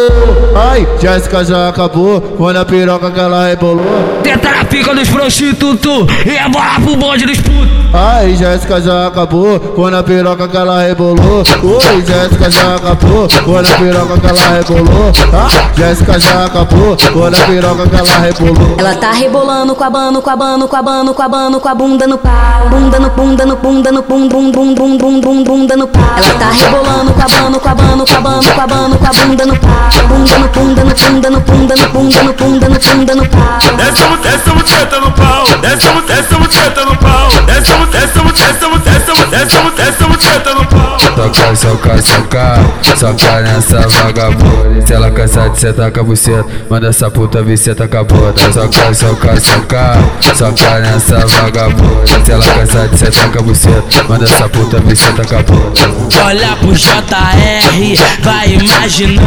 Ai, 0.70 0.86
Jéssica 1.00 1.44
já 1.44 1.68
acabou, 1.68 2.20
quando 2.20 2.58
a 2.58 2.64
piroca 2.64 3.10
que 3.10 3.18
ela 3.18 3.48
rebolou. 3.48 4.20
Tenta 4.22 4.50
na 4.50 4.64
pica 4.64 4.94
dos 4.94 5.08
prostitutos 5.08 6.06
e 6.24 6.30
é 6.30 6.48
bora 6.48 6.80
pro 6.80 6.96
bonde 6.96 7.26
dos 7.26 7.40
putos. 7.40 7.66
Ai, 8.08 8.36
Jéssica 8.36 8.80
já 8.80 9.08
acabou, 9.08 9.58
quando 9.58 9.96
a 9.96 10.02
piroca 10.02 10.46
que 10.46 10.56
ela 10.56 10.80
rebolou. 10.80 11.42
Oi, 11.64 12.04
Jéssica 12.06 12.48
já 12.48 12.76
acabou, 12.76 13.26
quando 13.44 13.66
a 13.66 13.72
piroca 13.72 14.20
que 14.20 14.26
ela 14.26 14.56
rebolou. 14.56 15.12
Ah, 15.34 15.70
Jéssica 15.76 16.20
já 16.20 16.44
acabou, 16.44 16.96
quando 17.12 17.34
a 17.34 17.40
piroca 17.40 17.84
que 17.88 17.96
ela 17.96 18.18
rebolou. 18.20 18.76
Ela 18.78 18.94
tá 18.94 19.10
rebolando 19.10 19.74
com 19.74 19.82
a 19.82 19.90
bano, 19.90 20.22
com 20.22 20.30
a 20.30 20.36
bano, 20.36 20.68
com 20.68 20.76
a 20.76 20.82
bano, 20.82 21.14
com 21.14 21.22
a 21.22 21.28
bano, 21.28 21.60
com 21.60 21.68
a 21.68 21.74
bunda 21.74 22.06
no 22.06 22.16
pau. 22.16 22.68
Bunda 22.70 23.00
no 23.00 23.10
bunda 23.10 23.44
no 23.44 23.56
bunda 23.56 23.90
no 23.90 24.02
bum 24.02 24.28
bum 24.28 24.52
bum 24.52 24.74
bum 24.74 24.96
bum 24.96 25.20
bum 25.20 25.42
bunda 25.42 25.76
no 25.76 25.88
pau. 25.88 26.04
Ela 26.16 26.34
tá 26.38 26.50
rebolando 26.50 27.12
com 27.12 27.22
a 27.22 27.28
bano, 27.28 27.58
com 27.58 27.68
a 27.68 27.74
bano, 27.74 28.04
com 28.06 28.12
a 28.14 28.20
bano, 28.20 28.44
com 28.54 28.60
a 28.60 28.66
bano, 28.68 28.98
com 28.98 29.06
a 29.06 29.10
bunda 29.10 29.46
no 29.46 29.58
pau. 29.58 29.86
Bunda 30.06 30.38
no 30.38 30.48
bunda 30.48 30.84
no 30.84 30.94
bunda 30.94 31.30
no 31.30 31.40
bunda 31.40 31.74
no 31.74 31.88
bunda 31.88 32.22
no 32.22 32.32
bunda 32.34 32.68
no 32.68 32.78
bunda 32.78 33.14
no 33.16 33.28
pau. 33.28 33.58
Desce 33.76 34.02
a 34.04 34.16
desce 34.22 34.50
a 34.50 34.54
buceta 34.54 35.00
no 35.00 35.10
pau, 35.10 35.44
desce 35.60 35.88
a 35.88 36.00
desce 36.02 36.34
a 36.34 36.38
buceta 36.38 36.84
no 36.84 36.96
pau, 36.98 37.28
desce 37.46 37.95
desce 37.96 38.18
a 38.18 38.22
desce 38.22 38.64
a 38.64 38.78
desce 38.78 39.10
a 39.10 39.24
desce 39.26 39.56
a 39.56 39.70
desce 39.70 40.04
a 40.04 40.06
buceta 40.06 40.54
no 40.54 40.66
pau. 40.66 40.96
Soca, 41.16 41.56
soca, 41.56 42.02
soca, 42.02 42.96
soca 42.96 43.40
nessa 43.40 43.80
vagabunda. 43.88 44.86
Se 44.86 44.92
ela 44.92 45.10
cansar 45.10 45.48
de 45.48 45.58
sentar 45.58 45.90
com 45.90 46.00
a 46.00 46.02
buceta, 46.02 46.44
manda 46.68 46.88
essa 46.88 47.10
puta 47.10 47.42
vir 47.42 47.56
senta 47.56 47.88
com 47.88 47.96
a 47.96 48.04
bunda. 48.04 48.34
Soca, 48.52 48.94
soca, 48.94 49.40
soca, 49.40 49.98
soca 50.34 50.80
nessa 50.80 51.26
vagabunda. 51.26 52.04
Se 52.24 52.32
ela 52.32 52.44
cansar 52.44 52.88
de 52.88 52.98
sentar 52.98 53.32
com 53.32 53.38
a 53.38 53.42
buceta, 53.42 54.04
manda 54.08 54.24
essa 54.24 54.48
puta 54.48 54.78
vir 54.80 54.96
senta 54.96 55.24
com 55.24 55.36
a 55.36 55.42
bunda. 55.42 55.96
Olha 56.24 56.56
pro 56.56 56.74
JR, 56.74 57.98
vai 58.22 58.52
imaginando. 58.52 59.26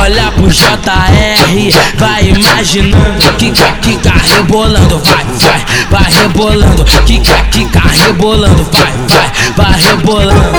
Olha 0.00 0.32
pro 0.32 0.48
JR, 0.50 1.98
vai 1.98 2.28
imaginando. 2.28 3.32
Kika, 3.38 3.72
kika, 3.80 4.12
rebolando, 4.34 4.98
vai, 4.98 5.24
vai, 5.24 5.64
vai 5.90 6.12
rebolando. 6.20 6.84
Kika, 7.06 7.44
kika, 7.50 7.81
rebolando, 7.88 8.64
vai, 8.72 8.92
vai, 9.08 9.32
vai 9.56 9.80
rebolando. 9.80 10.52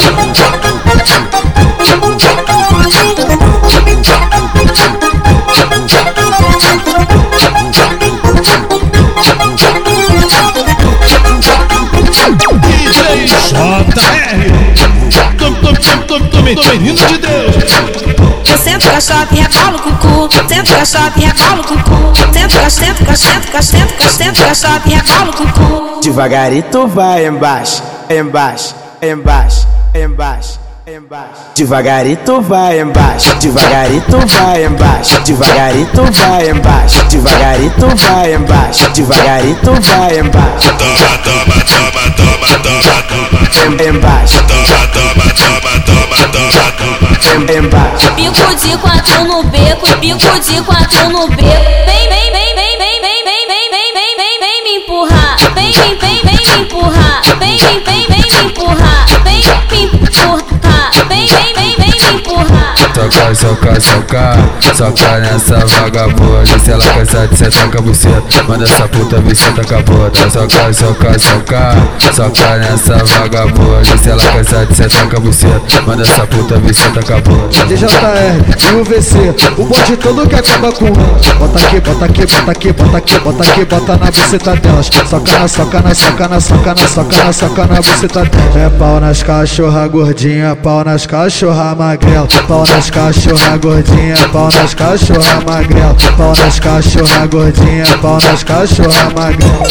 JR. 13.93 14.51
Tô, 15.37 15.51
tô, 15.51 15.73
tô, 15.73 15.97
tô, 16.07 16.19
tô, 16.19 16.55
tô 16.55 16.69
menino 16.69 17.05
de 17.07 17.22
com 18.93 19.13
a 19.13 19.27
e 19.31 19.41
rebolo 19.41 19.79
com 19.79 19.89
o 19.89 19.97
cu. 19.97 20.29
Sento 20.47 20.71
com 20.71 20.97
a 20.97 21.09
rebolo 21.09 21.63
com 21.63 21.73
o 21.73 21.83
cu. 21.83 22.13
Sento 22.31 22.59
com 22.59 22.65
a 22.65 22.69
sento 22.69 23.05
com 23.05 23.11
a 23.11 23.15
sento 23.15 23.49
com 23.49 23.57
a 23.57 23.61
sento 23.61 24.39
com 24.39 24.49
a 24.49 25.33
com 25.33 25.43
o 25.43 25.53
cu. 25.53 26.01
Devagarito 26.01 26.87
vai 26.87 27.25
embaixo, 27.25 27.81
embaixo, 28.09 28.75
embaixo, 29.01 29.67
embaixo, 29.95 30.59
embaixo. 30.85 31.41
Devagarito 31.55 32.41
vai 32.41 32.79
embaixo, 32.81 33.35
devagarito 33.39 34.17
vai 34.27 34.65
embaixo, 34.65 35.21
devagarito 35.21 36.03
vai 36.11 36.49
embaixo, 36.49 37.03
devagarito 37.05 37.87
vai 37.95 38.33
embaixo, 38.33 38.89
devagarito 38.91 39.71
vai 39.81 40.19
embaixo. 40.19 40.69
Toma, 40.77 41.17
toma, 41.23 41.63
toma, 41.65 42.11
toma, 42.15 42.59
toma, 42.59 43.12
embaixo, 43.61 44.43
Toma, 44.47 44.87
toma, 44.87 45.33
toma, 45.35 45.79
toma, 45.85 46.31
toma, 46.31 46.69
toma. 46.79 47.53
em, 47.53 47.57
embaixo. 47.57 48.11
Bico 48.13 48.55
de 48.55 48.77
quatro 48.77 49.23
no 49.25 49.43
beco, 49.43 49.95
bico 49.97 50.39
de 50.39 50.61
quatro 50.61 51.09
no 51.09 51.27
beco. 51.27 51.43
Vem, 51.85 52.09
vem, 52.09 52.31
vem, 52.31 52.55
vem, 52.55 52.77
vem, 52.79 52.99
vem, 52.99 53.23
vem, 53.23 53.47
vem, 53.47 53.69
vem, 53.71 53.93
vem, 53.93 54.13
vem, 54.17 54.39
vem 54.39 54.63
me 54.63 54.77
empurrar. 54.77 55.37
Vem, 55.53 55.71
vem, 55.71 55.97
vem, 55.97 56.21
vem 56.23 56.47
me 56.47 56.63
empurrar. 56.63 57.21
Vem, 57.39 57.57
vem, 57.57 57.83
vem, 57.83 58.07
vem 58.07 58.31
me 58.31 58.49
empurrar. 58.49 59.05
Vem 59.23 59.41
me 59.71 59.83
empurrar. 59.85 60.52
Soca, 62.93 63.33
soca, 63.33 63.81
soca, 63.81 64.37
soca 64.75 65.19
nessa 65.19 65.65
vagabunda. 65.65 66.59
Se 66.63 66.71
ela 66.71 66.85
cansar 66.85 67.27
de 67.27 67.35
sentar 67.35 67.71
com 67.71 67.81
buceta, 67.81 68.43
manda 68.47 68.65
essa 68.65 68.87
puta 68.87 69.19
vir 69.19 69.35
senta 69.35 69.63
com 69.63 69.75
a 69.75 69.81
bunda. 69.81 70.29
Soca, 70.29 70.71
soca, 70.71 71.19
soca, 71.19 71.75
soca 72.13 72.57
nessa 72.59 73.03
vagabunda. 73.03 73.97
Se 73.97 74.09
ela 74.09 74.21
cansar 74.21 74.65
de 74.67 74.75
sentar 74.75 75.09
com 75.09 75.21
buceta, 75.21 75.81
manda 75.87 76.03
essa 76.03 76.27
puta 76.27 76.59
vir 76.59 76.75
senta 76.75 77.01
com 77.01 77.13
a 77.13 77.21
bunda. 77.21 77.65
DJR 77.65 78.53
e 78.71 78.75
o 78.75 79.61
o 79.61 79.65
bonde 79.65 79.97
todo 79.97 80.27
que 80.27 80.35
acaba 80.35 80.71
com 80.71 80.85
rancho. 80.85 81.35
Bota 81.39 81.59
aqui, 81.59 81.79
bota 81.79 82.05
aqui, 82.05 82.25
bota 82.27 82.51
aqui, 82.51 82.73
bota 82.73 82.97
aqui, 82.97 83.19
bota 83.19 83.43
aqui, 83.43 83.65
bota 83.65 83.97
na 83.97 84.05
buceta 84.05 84.55
delas. 84.55 84.89
Soca 85.09 85.39
na, 85.39 85.47
soca 85.47 85.81
na, 85.81 85.95
soca 85.95 86.27
na, 86.27 86.39
soca 86.39 86.75
na, 86.75 86.87
soca 86.87 87.23
na, 87.23 87.33
soca 87.33 87.65
na 87.65 87.75
buceta 87.75 88.23
delas. 88.23 88.55
É 88.55 88.69
pau 88.69 88.99
nas 88.99 89.23
cachorra 89.23 89.87
gordinha, 89.87 90.55
pau 90.55 90.83
nas 90.83 91.07
cachorra 91.07 91.73
magrela. 91.73 92.27
Pau 92.47 92.63
nas 92.67 92.82
cachorra 92.89 93.57
gordinha, 93.57 94.15
pau 94.31 94.49
nas 94.53 94.73
cachorra 94.73 95.41
magrela. 95.45 95.95
Pau 96.17 96.33
nas 96.35 96.59
cachorra 96.59 97.27
gordinha, 97.27 97.85
pau 98.01 98.17
nas 98.21 98.43
cachorra 98.43 99.09
magrela. 99.15 99.63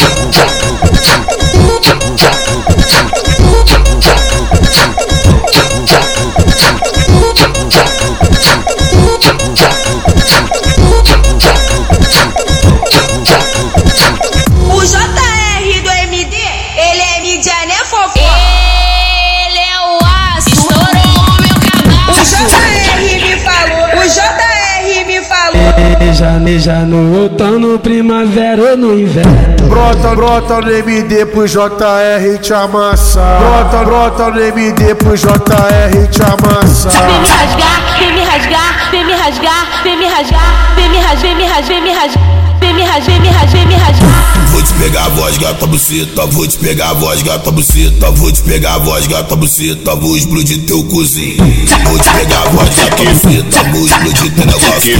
planeja 26.42 26.84
no 26.84 27.22
outono, 27.22 27.78
primavera 27.78 28.72
ou 28.72 28.76
no 28.76 28.98
inverno. 28.98 29.68
Brota, 29.68 30.14
brota 30.16 30.60
no 30.60 30.70
MD 30.70 31.24
pro 31.26 31.46
JR 31.46 32.38
te 32.40 32.52
amassa. 32.52 33.38
Brota, 33.38 33.84
brota 33.84 34.30
no 34.30 34.40
MD 34.40 34.94
pro 34.96 35.14
JR 35.14 36.08
te 36.10 36.22
amassa. 36.22 36.90
Vem 36.90 37.20
me 37.20 37.28
rasgar, 37.28 37.98
vem 37.98 38.14
me 38.14 38.24
rasgar, 38.24 38.90
vem 38.90 39.06
me 39.06 39.14
rasgar, 39.14 39.82
vem 39.84 39.96
me 39.96 40.08
rasgar, 40.08 40.74
vem 40.74 40.90
me 40.90 40.98
rasgar, 40.98 41.22
vem 41.22 41.36
me 41.36 41.46
rasgar, 41.46 41.68
vem 41.68 41.82
me 41.82 41.94
rasgar. 41.94 42.42
Vem 42.62 42.74
me 42.74 42.84
rasgar, 42.84 43.48
vem 43.48 43.66
me 43.66 43.74
rasgar. 43.74 44.48
Vou 44.52 44.62
te 44.62 44.72
pegar 44.74 45.06
a 45.06 45.08
voz, 45.08 45.36
gata 45.38 45.66
buceta. 45.66 46.26
Vou 46.26 46.46
te 46.46 46.56
pegar 46.58 46.90
a 46.90 46.94
voz, 46.94 47.22
gata 47.22 47.50
buceta. 47.50 48.10
Vou 48.12 48.30
te 48.30 48.40
pegar 48.42 48.74
a 48.74 48.78
voz, 48.78 49.06
gata 49.08 49.34
buceta. 49.34 49.96
Vou 49.96 50.16
explodir 50.16 50.64
teu 50.64 50.84
cozinho. 50.84 51.36
Vou 51.84 51.98
te 51.98 52.08
pegar 52.10 52.46
a 52.46 52.50
voz, 52.50 52.70
gata 52.70 53.02
buceta. 53.02 53.62
Vou 53.72 53.84
explodir 53.84 54.32
teu 54.32 54.46
negócio. 54.46 54.96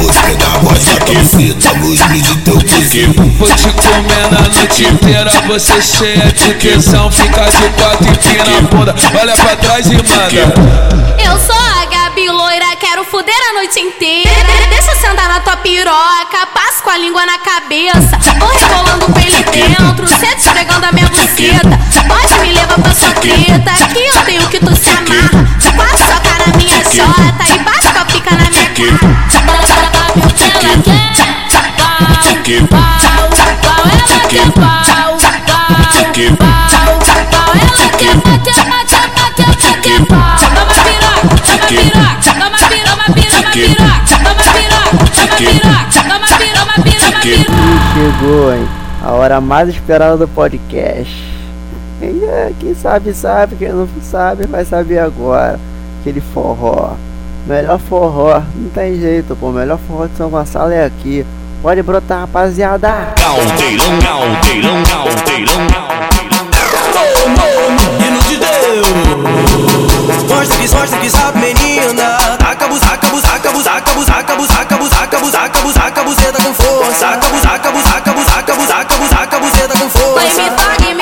Vou 0.00 0.12
te 0.12 0.22
pegar 0.22 0.54
a 0.54 0.58
voz 0.58 0.71
gata 0.78 1.12
buceta, 1.12 1.74
vou 1.80 1.94
explodir 1.94 2.36
teu 2.42 2.54
cozinho. 2.54 3.14
Vou 3.38 3.48
te 3.48 3.68
comer 3.70 4.30
na 4.30 4.40
noite 4.48 4.84
inteira, 4.84 5.30
você 5.46 5.82
cheia 5.82 6.32
de 6.32 6.54
tesão, 6.54 7.10
fica 7.10 7.44
de 7.50 7.68
quatro 7.70 8.06
e 8.06 8.10
empina 8.10 8.58
a 8.58 8.60
bunda, 8.62 8.94
olha 9.20 9.36
pra 9.36 9.56
trás 9.56 9.86
e 9.86 9.94
manda. 9.94 11.12
Eu 11.18 11.38
sou 11.38 11.56
a 11.56 11.84
Gabi 11.84 12.28
loira, 12.28 12.76
quero 12.80 13.04
fuder 13.04 13.34
a 13.50 13.54
noite 13.54 13.80
inteira. 13.80 14.30
Deixa 14.70 14.92
eu 14.92 14.96
sentar 14.96 15.28
na 15.28 15.40
tua 15.40 15.56
piroca, 15.56 16.46
passo 16.54 16.82
com 16.82 16.90
a 16.90 16.98
língua 16.98 17.24
na 17.26 17.38
cabeça. 17.38 18.18
Tô 18.38 18.46
rebolando 18.46 19.06
com 19.06 19.20
ele 19.20 19.44
dentro, 19.44 20.08
cê 20.08 20.26
te 20.34 20.46
esfregando 20.46 20.86
a 20.86 20.92
minha 20.92 21.08
buceta. 21.08 21.80
Pode 22.08 22.40
me 22.40 22.52
levar 22.52 22.80
pra 22.80 22.94
sua 22.94 23.10
treta, 23.12 23.72
que 23.92 23.98
eu 23.98 24.24
tenho 24.24 24.48
que 24.48 24.58
tu 24.58 24.76
se 24.76 24.90
amarra. 24.90 25.52
Passa 25.76 26.04
sua 26.04 26.20
cara 26.20 26.56
minha 26.56 26.84
jota 26.84 27.54
e 27.54 27.58
bate 27.58 27.88
com 27.88 27.98
a 27.98 28.04
pica 28.04 28.30
na 28.32 28.50
minha 28.50 28.70
cara. 28.70 30.01
Chegou, 47.94 48.54
hein? 48.54 48.68
A 49.02 49.12
hora 49.12 49.40
mais 49.40 49.68
esperada 49.70 50.16
do 50.18 50.28
podcast. 50.28 51.10
E, 52.02 52.24
é? 52.24 52.52
quem 52.60 52.74
sabe, 52.74 53.14
sabe. 53.14 53.56
Quem 53.56 53.70
não 53.70 53.88
sabe, 54.02 54.46
vai 54.46 54.64
saber 54.64 54.98
agora. 54.98 55.58
Aquele 56.00 56.20
forró. 56.20 56.96
Melhor 57.46 57.78
forró. 57.78 58.42
Não 58.54 58.70
tem 58.70 58.98
jeito, 59.00 59.36
pô. 59.36 59.50
Melhor 59.50 59.78
forró 59.86 60.06
de 60.06 60.16
São 60.16 60.30
Gonçalo 60.30 60.72
é 60.72 60.84
aqui. 60.84 61.26
Pode 61.62 61.82
brotar, 61.82 62.20
rapaziada. 62.20 63.12
Caldeirão, 63.16 63.98
caldeirão, 64.00 64.82
caldeirão, 64.84 65.66
Menino 67.98 68.18
de 68.22 68.36
Deus 68.36 68.88
Mostra 70.28 70.56
que, 70.56 70.68
mostra 70.74 70.98
que 70.98 71.10
sabe 71.10 71.38
menina 71.38 72.18
Taca 72.38 72.66
bus, 72.66 72.80
taca 72.80 73.06
bus, 73.08 73.22
taca 73.22 73.52
bus, 73.52 73.64
taca 73.64 75.60
bus, 75.60 75.74
taca 75.74 76.02
buzeta 76.02 76.42
com 76.42 76.54
força 76.54 77.06
Taca 77.06 77.28
taca 77.42 77.70
bus, 77.70 77.82
taca 77.84 78.12
bus, 78.12 79.08
taca 79.08 79.38
buzeta 79.38 79.78
com 79.78 79.88
Vai 80.14 80.30
força 80.30 80.42
me 80.42 80.50
fode, 80.50 80.94
me 80.94 81.01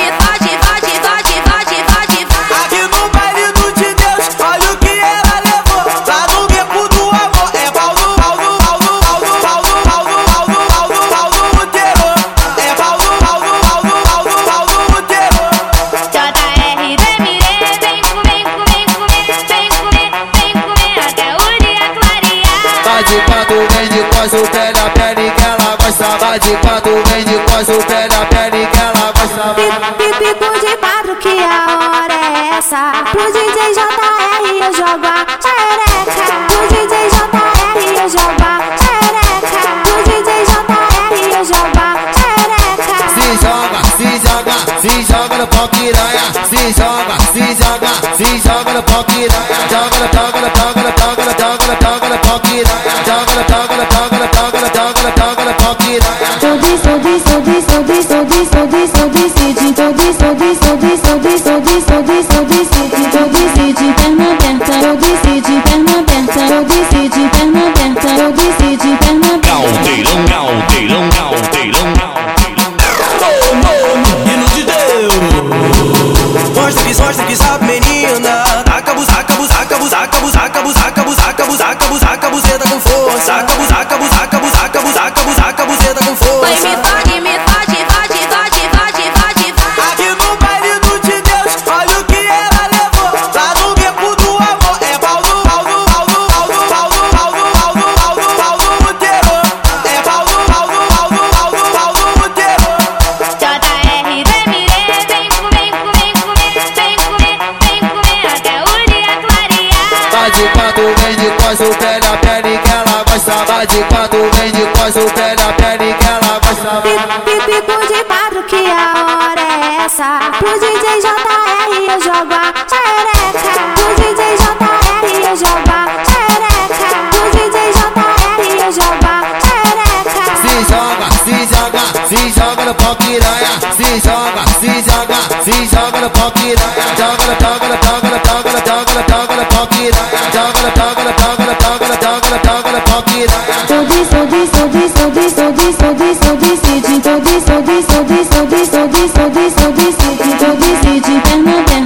quase 24.31 24.37
o 24.37 24.47
pé 24.49 24.71
na 24.71 24.89
pele 24.91 25.31
que 25.31 25.43
ela 25.43 25.75
gosta. 25.75 26.17
Vai 26.19 26.39
de 26.39 26.55
quatro, 26.57 27.03
vem 27.07 27.25
de 27.25 27.37
quase 27.51 27.71
o 27.73 27.83
pé 27.83 28.07
na 28.07 28.25
pele 28.27 28.65
que 28.65 28.79
ela 28.79 29.11
gosta. 29.11 29.55
Pico 30.19 30.59
de 30.59 30.77
quadro 30.77 31.15
que 31.17 31.37
a 31.43 31.65
hora 31.67 32.13
é 32.13 32.57
essa 32.57 32.93
Pro 33.11 33.31
DJ 33.31 33.73
JR 33.73 34.43
eu 34.61 34.73
jogo 34.73 35.07
a 35.07 35.25
xereca 35.41 36.27
Pro 36.47 36.61
DJ 36.67 37.09
JR 37.09 37.79
eu 38.01 38.09
jogo 38.09 38.43
a 38.43 38.55
xereca 38.77 39.61
Pro 39.83 39.97
DJ 40.03 40.29
JR 40.45 41.13
eu 41.37 41.45
jogo 41.45 41.79
a 41.79 41.91
xereca 42.13 42.97
Se 43.15 43.25
joga, 43.41 43.79
se 43.97 44.09
joga, 44.27 44.55
se 44.81 44.93
joga 45.11 45.37
no 45.37 45.47
pau 45.47 45.67
piranha. 45.69 46.25
Se 46.49 46.61
joga, 46.73 47.15
se 47.33 47.45
joga, 47.55 47.91
se 48.17 48.27
joga 48.47 48.71
no 48.73 48.83
pau 48.83 49.03
piranha. 49.03 49.57
Joga 49.69 49.97
no, 49.99 50.07
joga 50.13 50.41
no, 50.41 50.49
joga 50.57 51.60
talk 52.31 52.43
dog 53.07 53.27
on 53.27 53.35
the 53.35 53.43
dog 53.51 53.71
on 53.71 53.77
the 53.77 53.87
dog 53.91 54.13
on 54.13 54.21
dog 54.31 55.37
on 55.39 55.45
dog 55.59 55.79
on. 55.81 56.39
So 56.39 56.57
this, 56.57 56.81
so 56.83 56.99
this, 56.99 57.23
so 57.25 57.41
this. 57.41 57.70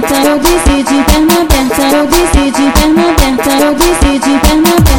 Tellement 0.08 0.38
pertinent, 0.38 1.04
tellement 1.06 1.46
pertinent, 1.46 2.25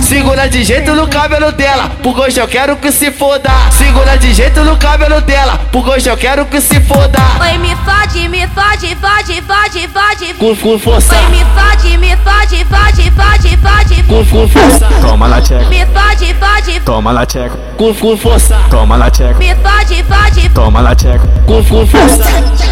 Segura 0.08 0.48
de 0.48 0.64
jeito 0.64 0.96
no 0.96 1.06
cabelo 1.06 1.52
dela, 1.52 1.90
por 2.02 2.14
gosto 2.14 2.40
eu 2.40 2.48
quero 2.48 2.78
que 2.78 2.94
se 2.94 3.12
foda. 3.12 3.50
Segura 3.72 4.18
de 4.18 4.34
jeito 4.34 4.64
no 4.64 4.78
cabelo 4.78 5.20
dela, 5.20 5.60
por 5.70 5.84
gosto 5.84 6.08
eu 6.08 6.16
quero 6.16 6.46
que 6.46 6.62
se 6.62 6.80
foda. 6.80 7.20
Oi, 7.42 7.58
me 7.58 7.76
fode, 7.76 8.30
me 8.30 8.48
fode, 8.48 8.96
fode, 8.96 9.42
fode, 9.42 9.88
fode. 9.90 10.34
Com, 10.36 10.56
com 10.56 10.80
força, 10.80 11.14
Oi, 11.14 11.28
me 11.30 11.46
fode, 11.48 11.98
me 11.98 12.16
fode, 12.16 12.64
fode, 12.64 13.12
fode, 13.12 13.58
fode. 13.58 14.04
com, 14.04 14.26
com 14.26 14.48
força, 14.48 14.88
Toma 15.02 15.28
la 15.28 15.42
check, 15.42 15.68
Me 15.68 15.86
fode, 15.88 16.34
fode, 16.36 16.80
toma 16.86 17.12
la 17.12 17.26
check, 17.26 17.52
com, 17.76 17.94
com 17.94 18.18
força, 18.18 18.58
toma 18.70 18.96
la 18.96 19.12
check, 19.12 19.38
me 19.38 19.54
fode, 19.56 20.04
fode. 20.04 20.50
toma 20.52 20.80
la 20.80 20.96
check. 20.96 21.20
com, 21.46 21.62
com 21.62 21.86
força. 21.86 22.67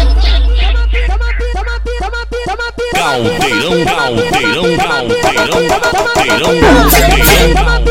Caldeirão, 3.06 3.84
caldeirão, 3.84 4.76
caldeirão, 4.78 5.62
caldeirão, 5.68 6.54
caldeirão, 6.60 7.86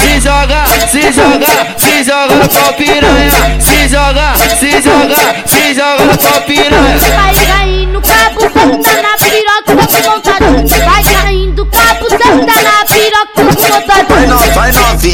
Se 0.00 0.20
joga, 0.20 0.66
se 0.86 1.12
joga, 1.12 1.46
se 1.78 2.04
joga 2.04 2.34
no 2.34 2.48
pau 2.48 2.72
piranha. 2.74 3.30
Se 3.58 3.88
joga, 3.88 4.34
se 4.58 4.70
joga, 4.82 5.16
se 5.46 5.74
joga 5.74 6.04
no 6.04 6.18
pau 6.18 6.40
piranha. 6.42 6.98
Vai 6.98 7.34
caindo 7.46 8.00
cabo, 8.02 8.09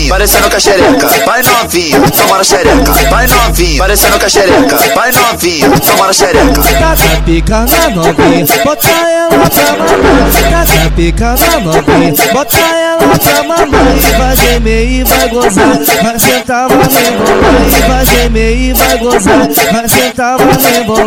novinho, 0.07 0.09
parecendo 0.09 0.51
com 0.51 0.57
a 0.57 0.61
xereca. 0.61 1.09
Vai 1.25 1.43
novinho, 1.43 2.11
toma 2.11 2.39
na 2.39 2.45
xereca. 2.45 2.93
Vai 3.11 3.27
novinho, 3.27 3.79
parecendo 3.79 4.19
com 4.19 4.27
a 4.27 4.29
xereca. 4.29 4.79
Vai 4.95 5.13
novinho, 5.13 5.81
toma 5.81 6.07
na 6.07 6.13
xereca. 6.13 6.63
Taca 6.63 7.23
pica 7.25 7.67
na 7.67 7.91
novinha, 7.91 8.47
bota 8.65 8.89
ela 8.89 9.51
pra 9.51 9.73
mamãe. 9.73 10.33
Taca 10.51 10.91
pica 10.95 11.35
na 11.37 11.61
novinha, 11.61 12.15
bota 12.33 12.59
ela 12.59 13.19
pra 13.19 13.43
mamãe. 13.43 14.01
Vai 14.19 14.37
gemer 14.37 14.89
e 14.89 15.05
vai 15.05 15.29
gozar, 15.29 15.79
vai 16.03 16.19
sentar, 16.19 16.69
vai 16.69 16.79
rebolar. 16.79 17.89
Vai 17.89 18.07
gemer 18.07 18.57
e 18.57 18.73
vai 18.73 18.99
gozar, 18.99 19.49
vai 19.73 19.89
sentar, 19.89 20.39
vai 20.39 20.73
rebolar. 20.73 21.07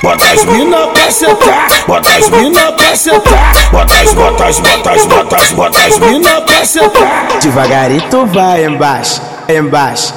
Bota 0.03 0.27
as 0.33 0.45
mina 0.45 0.87
pra 0.89 1.11
sentar, 1.11 1.69
bota 1.87 2.09
as 2.11 2.29
mina 2.29 2.73
pra 2.73 2.95
sentar, 2.95 3.53
bota 3.73 3.95
as, 3.95 4.13
bota 4.13 4.45
as, 4.45 4.61
bota 4.61 4.91
as, 4.91 5.07
bota 5.07 5.37
as, 5.37 5.53
bota 5.53 5.79
as 5.87 5.99
mina 5.99 6.41
pra 6.43 6.65
sentar. 6.65 7.39
Devagarito 7.41 8.27
vai 8.27 8.65
embaixo, 8.67 9.23
and 9.49 9.71
bash, 9.71 10.13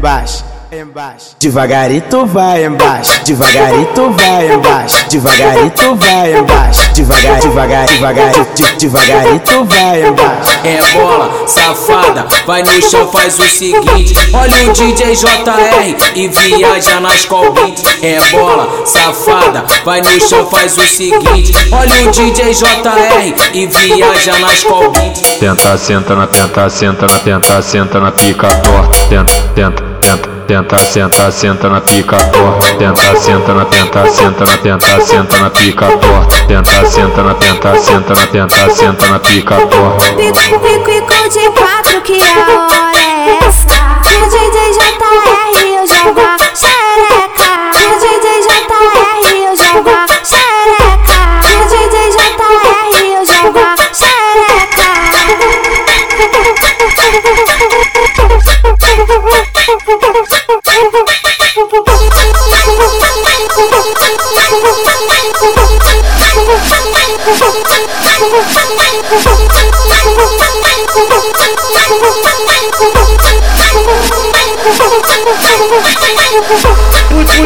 and. 0.00 0.49
Embaixo. 0.72 1.36
Devagarito 1.38 2.26
vai 2.26 2.64
embaixo, 2.64 3.24
devagarito 3.24 4.10
vai 4.12 4.52
embaixo, 4.52 5.04
devagarito 5.08 5.96
vai 5.96 6.38
embaixo, 6.38 6.92
devagar, 6.94 7.40
devagar, 7.40 7.86
devagar, 7.86 8.32
de- 8.54 8.76
devagarito 8.76 9.64
vai 9.64 10.02
embaixo. 10.06 10.50
É 10.64 10.80
bola, 10.92 11.48
safada, 11.48 12.26
vai 12.46 12.62
no 12.62 12.80
chão, 12.82 13.10
faz 13.10 13.38
o 13.38 13.48
seguinte. 13.48 14.14
Olha 14.32 14.70
o 14.70 14.72
DJ 14.72 15.14
JR 15.16 15.96
e 16.14 16.28
viaja 16.28 17.00
na 17.00 17.14
Skol 17.16 17.52
Beat. 17.52 17.80
É 18.02 18.20
bola, 18.30 18.86
safada, 18.86 19.64
vai 19.84 20.00
no 20.00 20.20
chão, 20.20 20.46
faz 20.46 20.78
o 20.78 20.86
seguinte. 20.86 21.52
Olha 21.72 22.08
o 22.08 22.10
DJ 22.12 22.54
JR 22.54 23.34
e 23.54 23.66
viaja 23.66 24.38
na 24.38 24.52
Skol 24.52 24.90
Beat. 24.92 25.18
Tenta, 25.40 25.76
senta 25.76 26.14
na 26.14 26.26
tenta, 26.28 26.68
senta 26.70 27.06
na 27.06 27.18
tenta, 27.18 27.60
senta 27.62 27.98
na 28.00 28.12
pica 28.12 28.46
torta. 28.48 28.98
Tenta, 29.08 29.32
tenta, 29.54 29.82
tenta, 30.46 30.78
senta, 30.78 31.30
senta 31.30 31.68
na 31.68 31.80
pica 31.80 32.16
torta. 32.16 32.74
Tenta, 32.76 33.16
senta 33.16 33.54
na 33.54 33.64
tenta, 33.64 34.06
senta 34.10 34.44
na 34.44 34.56
tenta, 34.58 35.00
senta 35.00 35.38
na 35.38 35.50
pica 35.50 35.86
torta. 35.86 36.46
Tenta, 36.46 36.84
senta 36.86 37.22
na 37.22 37.34
tenta, 37.34 37.78
senta 37.78 38.14
na 38.14 38.26
tenta, 38.26 38.70
senta 38.70 39.06
na 39.06 39.18
pica 39.18 39.56
torta. 39.66 40.12
Pico, 40.14 40.58
pico, 40.60 41.28
de 41.28 41.50
quatro, 41.50 42.00
que 42.02 42.20
a 42.22 42.24
hora 42.48 42.98
é 42.98 43.38
essa? 43.46 44.00
DJ 44.02 44.50
JR 44.72 45.66
eu 45.76 45.86
jogo 45.86 46.20
a 46.20 46.36
xereca. 46.54 47.50
DJ 47.74 48.04
JR 48.46 49.32
eu 49.44 49.54
jogo 49.56 49.90
a 49.90 50.06
xereca. 50.24 51.20
DJ 51.68 51.84
JR 52.10 52.98
eu 53.14 53.22
jogo 53.26 53.58
a 53.58 53.80
O, 59.02 59.56
o 59.90 59.92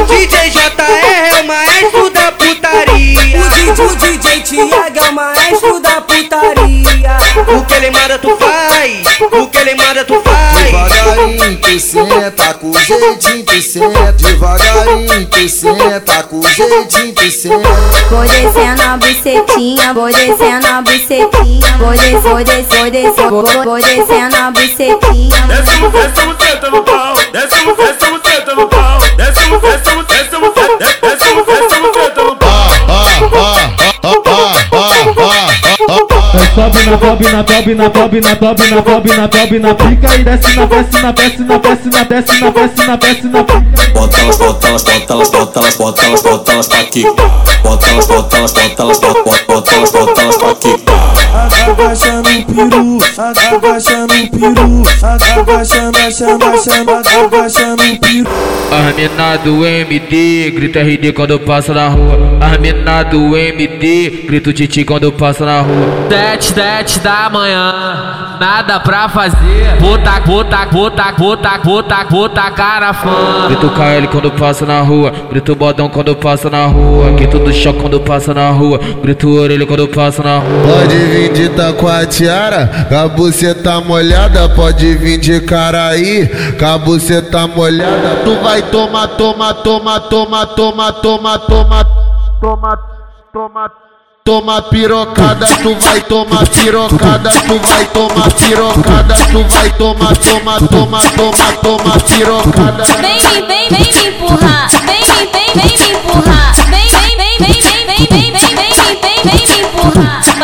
DJ 0.07 0.50
JR 0.50 0.80
é 0.80 1.40
o 1.40 1.44
maestro 1.46 2.11
da 2.11 2.30
putaria. 2.33 3.40
O 3.40 3.48
DJ 3.96 4.42
Tiago 4.42 4.93
é 5.04 5.08
o 5.08 5.12
maestro 5.12 5.80
da 5.80 6.00
putaria. 6.00 7.18
O 7.48 7.64
que 7.64 7.74
ele 7.74 7.90
manda 7.90 8.18
tu 8.18 8.36
faz, 8.36 9.20
o 9.32 9.46
que 9.48 9.58
ele 9.58 9.74
manda 9.74 10.04
tu 10.04 10.20
faz. 10.20 10.64
Devagarinho 10.64 11.56
tu 11.58 11.80
senta, 11.80 12.54
com 12.54 12.72
jeitinho 12.78 13.44
tu 13.44 13.62
senta. 13.62 14.12
Devagarinho 14.12 15.26
tu 15.26 15.48
senta, 15.48 16.22
com 16.24 16.42
jeitinho 16.42 17.14
tu 17.14 17.30
senta. 17.30 17.68
Vou 18.10 18.22
descendo 18.22 18.82
a 18.82 18.96
bucetinha, 18.96 19.94
vou 19.94 20.12
descendo 20.12 20.66
a 20.66 20.82
bucetinha, 20.82 21.78
vou 21.78 21.90
descer, 21.90 22.20
vou 22.20 22.44
descer, 22.44 22.78
vou 22.78 22.90
descer, 22.90 23.30
vou, 23.30 23.64
vou, 23.64 23.76
descendo 23.76 24.36
a 24.36 24.50
bucetinha. 24.50 25.46
Desce 25.46 25.84
o 25.84 25.90
desce 25.90 26.20
o 26.20 26.44
senta 26.44 26.70
no 26.70 26.82
pau, 26.82 27.14
desce 27.32 27.66
o 27.66 27.76
desce 27.76 28.10
o 28.10 28.28
senta 28.28 28.54
no 28.54 28.68
pau, 28.68 28.98
desce 29.16 29.50
o 29.50 29.50
desce 29.50 29.54
o 29.54 29.60
desce 29.60 29.83
Sobe 36.54 36.84
na 36.84 36.98
sobe 36.98 37.24
na 37.32 37.44
sobe 37.44 37.74
na 37.74 37.90
sobe 37.90 38.20
na 38.20 38.36
sobe 38.36 38.70
na 38.70 38.82
sobe 38.84 39.16
na 39.16 39.28
sobe 39.28 39.58
na 39.58 39.74
pica 39.74 40.14
e 40.14 40.22
desce 40.22 40.54
na 40.54 40.66
desce 40.66 41.02
na 41.02 41.10
desce 41.10 41.42
na 41.42 41.58
desce 41.58 41.88
na 41.88 42.04
desce 42.04 42.40
na 42.40 42.50
desce 42.50 42.86
na 42.86 42.96
desce 42.96 43.26
na. 43.26 43.42
Bota 43.92 44.20
elas, 44.20 44.36
bota 44.36 44.68
elas, 44.68 44.84
bota 44.84 45.12
elas, 45.14 45.30
bota 45.30 45.58
elas, 45.58 45.76
bota 45.76 46.06
elas, 46.06 46.22
bota 46.22 46.52
elas 46.52 46.68
pra 46.68 46.80
aqui. 46.80 47.04
Bota 47.64 47.86
elas, 47.90 48.06
bota 48.06 48.36
elas, 48.36 48.52
bota 48.52 48.82
elas, 48.82 49.00
bota 49.00 49.74
elas, 49.74 49.90
bota 49.90 50.22
elas 50.22 50.36
pra 50.36 50.50
aqui. 50.50 50.84
Agacha 51.94 52.16
no 52.16 52.22
peru, 52.44 52.98
agacha 53.16 54.00
no 54.00 54.28
peru, 54.28 54.83
agacha, 55.00 55.90
achando, 56.04 56.44
achando, 56.44 56.90
agacha 56.90 57.68
no 57.70 57.98
peru. 58.00 58.28
As 58.72 58.96
mina 58.96 59.37
do 59.37 59.64
MD, 59.64 60.50
grita 60.50 60.80
RD 60.80 61.12
quando 61.12 61.38
passa 61.38 61.72
na 61.72 61.87
rua. 61.87 62.18
As 62.40 62.59
mina 62.59 63.04
do 63.04 63.37
MD, 63.37 64.24
grita 64.26 64.50
o 64.50 64.52
Titi 64.52 64.85
quando 64.85 65.12
passa 65.12 65.46
na 65.46 65.61
rua. 65.61 66.09
Sete, 66.11 66.46
sete 66.46 66.98
da 66.98 67.30
manhã, 67.30 68.37
nada 68.40 68.80
pra 68.80 69.09
fazer. 69.09 69.76
Puta, 69.78 70.20
puta, 70.22 70.66
puta, 70.66 71.12
puta, 71.12 71.59
puta, 71.61 72.04
puta, 72.07 72.50
cara 72.50 72.92
fã. 72.92 73.46
Grita 73.46 73.66
o 73.66 73.70
KL 73.70 74.09
quando 74.11 74.33
passa 74.33 74.66
na 74.66 74.80
rua, 74.80 75.12
grita 75.30 75.52
o 75.52 75.54
bodão 75.54 75.88
quando 75.88 76.16
passa 76.16 76.50
na 76.50 76.66
rua. 76.66 77.12
Grita 77.12 77.38
do 77.38 77.52
choque 77.52 77.78
quando 77.78 78.00
passa 78.00 78.35
na 78.35 78.50
rua, 78.50 78.80
grita 79.00 79.28
o 79.28 79.37
orelha 79.40 79.64
quando 79.64 79.87
passa 79.87 80.24
na 80.24 80.38
rua. 80.38 80.80
Pode 80.80 80.96
vir 80.96 81.33
de 81.33 81.48
taquatiara, 81.50 81.83
com 82.88 82.96
a 82.96 83.08
buceta 83.08 83.80
molhada. 83.80 84.48
Pode 84.48 84.94
vir 84.96 85.18
de 85.18 85.40
caraí, 85.40 86.26
com 86.58 86.66
a 86.66 86.78
buceta 86.78 87.46
molhada. 87.46 88.22
Tu 88.24 88.34
vai 88.40 88.62
tomar, 88.62 89.08
toma, 89.08 89.54
toma, 89.54 90.00
toma, 90.00 90.46
toma, 90.46 90.92
toma, 90.92 91.38
toma, 91.38 91.84
toma, 92.40 92.78
toma. 93.32 93.70
Toma 94.24 94.62
pirocada, 94.62 95.46
tu 95.62 95.74
vai 95.74 96.00
tomar 96.00 96.48
pirocada, 96.48 97.28
tu 97.46 97.58
vai 97.58 97.84
tomar 97.88 98.32
pirocada, 98.32 99.14
tu 99.30 99.44
vai 99.44 99.70
tomar, 99.72 100.16
toma, 100.16 100.58
toma, 100.60 100.98
toma, 101.14 101.52
toma 101.62 102.00
pirocada. 102.08 102.84
Vem, 103.02 103.20
vem, 103.20 103.46
vem, 103.46 103.70
me 103.70 104.08
empurrar. 104.08 104.70
Vem, 104.86 105.02
vem, 105.02 105.52
vem 105.54 105.78
me 105.78 105.92
empurrar. 105.92 106.43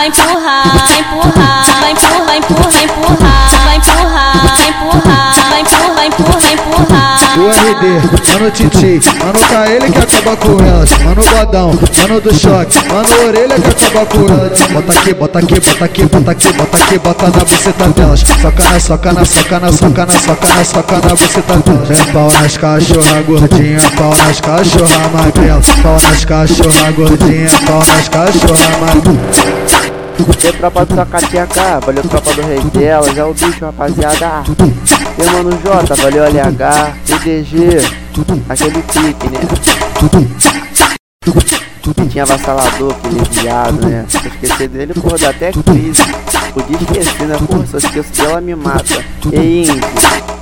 Empurrar. 0.06 0.76
Vai 0.76 1.00
empurrar, 1.00 1.64
vai 1.80 1.92
empurrar, 1.92 2.24
vai 2.24 2.36
empurrar, 2.38 2.70
vai 2.70 2.84
empurrar, 2.84 3.50
vai 3.64 3.76
empurrar, 3.76 4.32
vai 4.44 4.68
empurrar, 4.68 5.34
vai 5.50 5.60
empurrar, 5.60 5.94
vai 5.94 6.06
empurrar, 6.06 6.52
empurrar. 6.52 7.20
RD, 7.30 8.32
mano 8.32 8.50
Titi, 8.50 9.00
mano 9.18 9.38
tá 9.48 9.70
ele 9.70 9.90
que 9.90 9.98
acaba 9.98 10.36
com 10.36 10.58
elas, 10.64 10.90
mano 10.98 11.22
Godão, 11.24 11.68
mano 11.68 12.20
do 12.20 12.34
choque, 12.34 12.76
mano 12.88 13.28
orelha 13.28 13.54
que 13.54 13.86
acaba 13.86 14.06
com 14.06 14.26
elas. 14.28 14.60
Bota 14.60 14.92
aqui, 14.92 15.14
bota 15.14 15.38
aqui, 15.38 15.60
bota 15.60 15.84
aqui, 15.84 16.02
bota 16.06 16.30
aqui, 16.32 16.52
bota 16.52 16.76
aqui, 16.76 16.98
bota 16.98 17.24
na 17.26 17.44
buceta 17.44 17.88
delas. 17.88 18.20
Soca 18.20 18.62
na, 18.64 18.80
soca 18.80 19.12
na, 19.12 19.24
soca 19.24 19.60
na, 19.60 19.72
soca 19.72 20.06
na, 20.06 20.12
soca 20.12 20.54
na, 20.54 20.64
soca 20.64 20.94
na 20.96 21.14
buceta 21.14 21.56
delas. 21.56 21.90
É 21.90 22.12
pau 22.12 22.32
nas 22.32 22.56
cachorra 22.56 23.22
gordinha, 23.22 23.80
pau 23.96 24.16
nas 24.16 24.40
cachorra 24.40 25.08
magrela, 25.12 25.62
pau 25.82 25.98
nas 26.02 26.24
cachorra 26.24 26.90
gordinha, 26.92 27.50
pau 27.66 27.78
nas 27.78 28.08
cachorra 28.08 28.78
magrela. 28.80 29.79
E 30.20 30.52
tropa 30.52 30.84
do 30.84 30.94
Sacateca, 30.94 31.80
valeu 31.80 32.02
tropa 32.02 32.34
do 32.34 32.42
rei 32.42 32.60
dela, 32.60 33.14
já 33.14 33.22
é 33.22 33.24
o 33.24 33.32
bicho 33.32 33.64
rapaziada. 33.64 34.42
E 35.18 35.24
mano 35.30 35.58
J, 35.62 35.96
valeu 35.96 36.24
LH, 36.24 36.94
PDG, 37.06 37.78
aquele 38.48 38.82
pique, 38.82 39.28
né? 39.30 39.40
Tinha 42.10 42.24
avassalador, 42.24 42.92
aquele 42.92 43.22
viado, 43.40 43.86
né? 43.86 44.04
Se 44.08 44.16
esquecer 44.28 44.68
dele, 44.68 44.92
porra, 44.94 45.16
dá 45.18 45.30
até 45.30 45.52
crise. 45.52 46.02
Podia 46.52 46.76
esquecer, 46.76 47.26
né? 47.26 47.36
Porra, 47.46 47.66
se 47.66 47.74
eu 47.74 47.78
esqueço 47.78 48.12
dela, 48.12 48.40
me 48.40 48.54
mata. 48.54 49.04
E 49.32 49.62
Indy, 49.62 49.80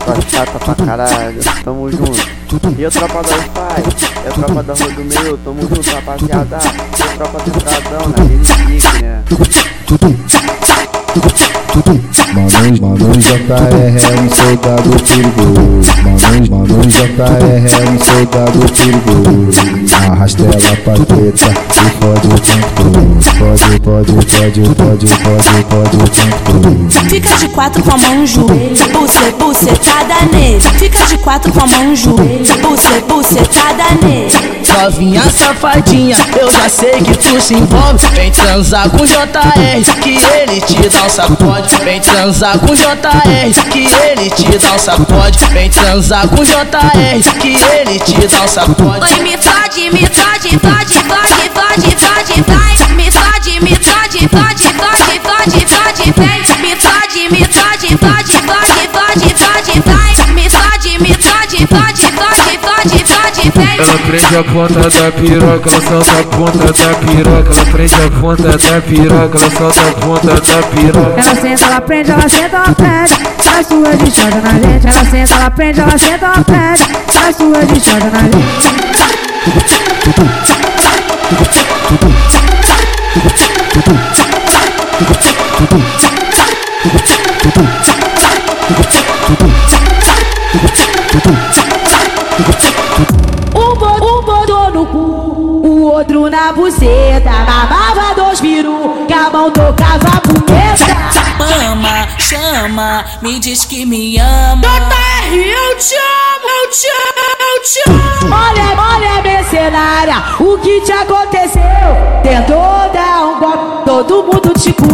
sua 0.05 0.21
chata 0.31 0.59
pra 0.59 0.75
caralho, 0.87 1.41
tamo 1.63 1.91
junto. 1.91 2.39
E 2.79 2.85
a 2.87 2.91
tropa 2.91 3.23
da 3.23 3.37
Wi-Fi, 3.37 3.83
e 4.25 4.29
a 4.29 4.31
tropa 4.33 4.63
da 4.63 4.75
Rua 4.75 4.93
do 4.93 5.05
Meu, 5.05 5.39
tamo 5.39 5.61
junto, 5.61 5.91
rapaziada. 5.91 6.59
E 6.99 7.03
a 7.03 7.07
tropa 7.17 7.39
do 7.39 7.59
Estradão, 7.59 8.09
naquele 8.09 8.39
pique, 8.67 9.03
né? 9.03 9.23
Manos, 11.79 12.81
manos 12.81 13.25
JR 13.25 13.55
é 13.55 14.21
um 14.21 14.29
soldado 14.35 14.91
perigoso. 15.05 15.93
Manos, 16.03 16.49
manos 16.49 16.93
JR 16.93 17.23
é 17.23 17.91
um 17.91 17.99
soldado 17.99 18.59
perigoso. 18.73 19.61
Arrasta 20.11 20.43
ela 20.43 20.77
pra 20.83 20.95
treta. 20.95 21.55
E 21.71 21.91
fode 22.01 22.27
o 22.27 22.41
tempo. 22.41 22.69
Pode, 23.39 23.81
pode, 23.81 24.13
pode, 24.13 24.61
pode, 24.75 25.07
pode, 25.07 25.65
pode 25.69 25.97
o 25.97 26.09
tempo. 26.09 27.09
Fica 27.09 27.37
de 27.37 27.49
quatro 27.49 27.83
com 27.83 27.93
a 27.93 27.97
mão 27.97 28.15
no 28.17 28.27
joelho, 28.27 28.77
buce, 28.93 29.31
bucetada 29.39 30.27
nele. 30.33 30.61
Fica 30.61 31.07
de 31.07 31.19
quatro 31.19 31.53
com 31.53 31.61
a 31.61 31.67
mão 31.67 31.85
no 31.85 31.97
joelho, 31.97 32.45
buce, 32.61 33.01
bucetada 33.09 33.85
nele. 34.03 34.58
Novinha 34.69 35.23
safadinha, 35.31 36.17
eu 36.39 36.51
já 36.51 36.69
sei 36.69 37.01
que 37.01 37.17
tu 37.17 37.41
se 37.41 37.55
envolve. 37.55 38.07
Vem 38.15 38.31
transar 38.31 38.89
com 38.91 39.05
JR, 39.05 40.01
que 40.03 40.17
ele 40.17 40.61
te 40.61 40.77
dá 40.89 41.05
um 41.05 41.09
sacode. 41.09 41.75
Vem 41.85 42.01
transar 42.01 42.59
com 42.59 42.75
JR, 42.75 43.71
que 43.71 43.87
ele 43.87 44.31
te 44.31 44.59
dá 44.59 44.75
um 44.75 44.79
sacode. 44.79 45.45
Vem 45.53 45.71
transar 45.71 46.29
com 46.29 46.45
JR, 46.45 47.39
que 47.41 47.57
ele 47.57 47.99
te 48.01 48.27
dá 48.27 48.45
um 48.45 48.49
sacode. 48.49 49.01
Oi, 49.01 49.23
me 49.23 49.37
fode, 49.39 49.91
me 49.91 50.07
fode, 50.07 50.59
fode, 50.59 50.95
fode, 51.09 51.51
fode, 51.55 51.97
fode, 51.97 52.43
vai. 52.47 52.95
Me 52.95 53.11
fode, 53.11 53.61
me 53.61 53.75
fode, 53.75 54.29
fode, 54.29 54.69
fode, 54.75 55.21
fode, 55.21 55.67
fode, 55.67 56.13
vem. 56.17 56.39
Me 56.61 56.77
fode, 56.77 57.29
me 57.31 57.45
fode, 57.47 57.97
fode, 57.97 58.37
fode, 58.47 58.89
fode, 58.93 59.29
fode, 59.35 59.81
vai. 59.87 60.33
Me 60.35 60.49
fode, 60.51 60.99
me 61.01 61.15
fode, 61.15 61.67
fode, 61.67 61.88
Ela 62.79 63.99
prende 64.07 64.37
a 64.37 64.45
ponta 64.45 64.89
da 64.89 65.11
piroca, 65.11 65.69
ela 65.69 65.81
solta 65.81 66.21
a 66.21 66.25
ponta 66.25 66.59
da 66.59 66.95
piroca. 66.95 67.51
Ela 67.53 67.65
prende 67.73 67.95
a 67.95 68.11
ponta 68.21 68.57
da 68.57 68.81
piroca, 68.81 69.39
ela 69.39 69.51
solta 69.51 69.81
a 69.81 69.93
ponta 69.95 70.35
da 70.35 70.63
piroca. 70.69 71.21
Ela 71.21 71.35
senta, 71.35 71.65
ela 71.65 71.81
prende, 71.81 72.11
ela 72.13 72.29
senta, 72.29 72.57
ela 72.57 72.75
prende. 72.75 73.15
Ela 73.47 73.63
sua 73.65 73.97
de 73.97 74.11
chata 74.11 74.41
na 74.41 74.53
gente. 74.53 74.87
Ela 74.87 75.05
senta, 75.11 75.35
ela 75.35 75.51
prende, 75.51 75.81
ela 75.81 75.99
senta, 75.99 76.27
ela 76.27 76.45
prende. 76.45 76.83
Ela 77.17 77.33
sua 77.33 77.67
de 77.67 77.81
chata 77.81 78.11
na 78.11 78.21
gente. 78.21 78.69
Na 96.31 96.53
buceta. 96.53 97.31
Mamava 97.31 98.15
dois 98.15 98.41
peru, 98.41 99.05
que 99.07 99.13
a 99.13 99.31
mão 99.31 99.51
tocava 99.51 100.09
a 100.09 100.21
punheta. 100.21 100.99
Mama, 101.39 102.09
chama, 102.19 103.05
me 103.23 103.39
diz 103.39 103.65
que 103.65 103.85
me 103.87 104.19
ama. 104.19 104.63
JR, 104.63 105.35
eu 105.35 105.77
te 105.79 105.95
amo, 105.95 106.49
eu 106.49 106.71
te 106.71 106.87
amo, 106.87 107.37
eu 107.41 107.63
te 107.63 107.81
amo. 107.89 108.35
Olha, 108.35 108.97
olha, 108.97 109.23
mercenária, 109.23 110.23
o 110.41 110.59
que 110.59 110.81
te 110.81 110.93
aconteceu? 110.93 111.63
Tentou 112.23 112.91
dar 112.93 113.25
um 113.25 113.39
golpe, 113.39 113.85
todo 113.85 114.25
mundo 114.25 114.53
te 114.59 114.73
comeu. 114.73 114.89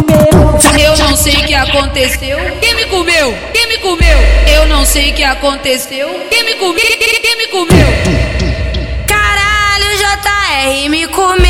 Eu 0.79 0.97
não 0.97 1.15
sei 1.15 1.33
o 1.35 1.45
que 1.45 1.53
aconteceu. 1.53 2.37
Quem 2.61 2.75
me 2.75 2.85
comeu? 2.85 3.35
Quem 3.53 3.67
me 3.67 3.77
comeu? 3.79 4.17
Eu 4.47 4.67
não 4.67 4.85
sei 4.85 5.11
o 5.11 5.15
que 5.15 5.23
aconteceu. 5.23 6.07
Quem 6.29 6.45
me 6.45 6.53
comeu? 6.55 6.75
Quem 6.75 7.37
me 7.37 7.47
comeu? 7.47 8.44
Caralho, 10.65 10.81
JR 10.81 10.89
me 10.89 11.07
comeu. 11.09 11.45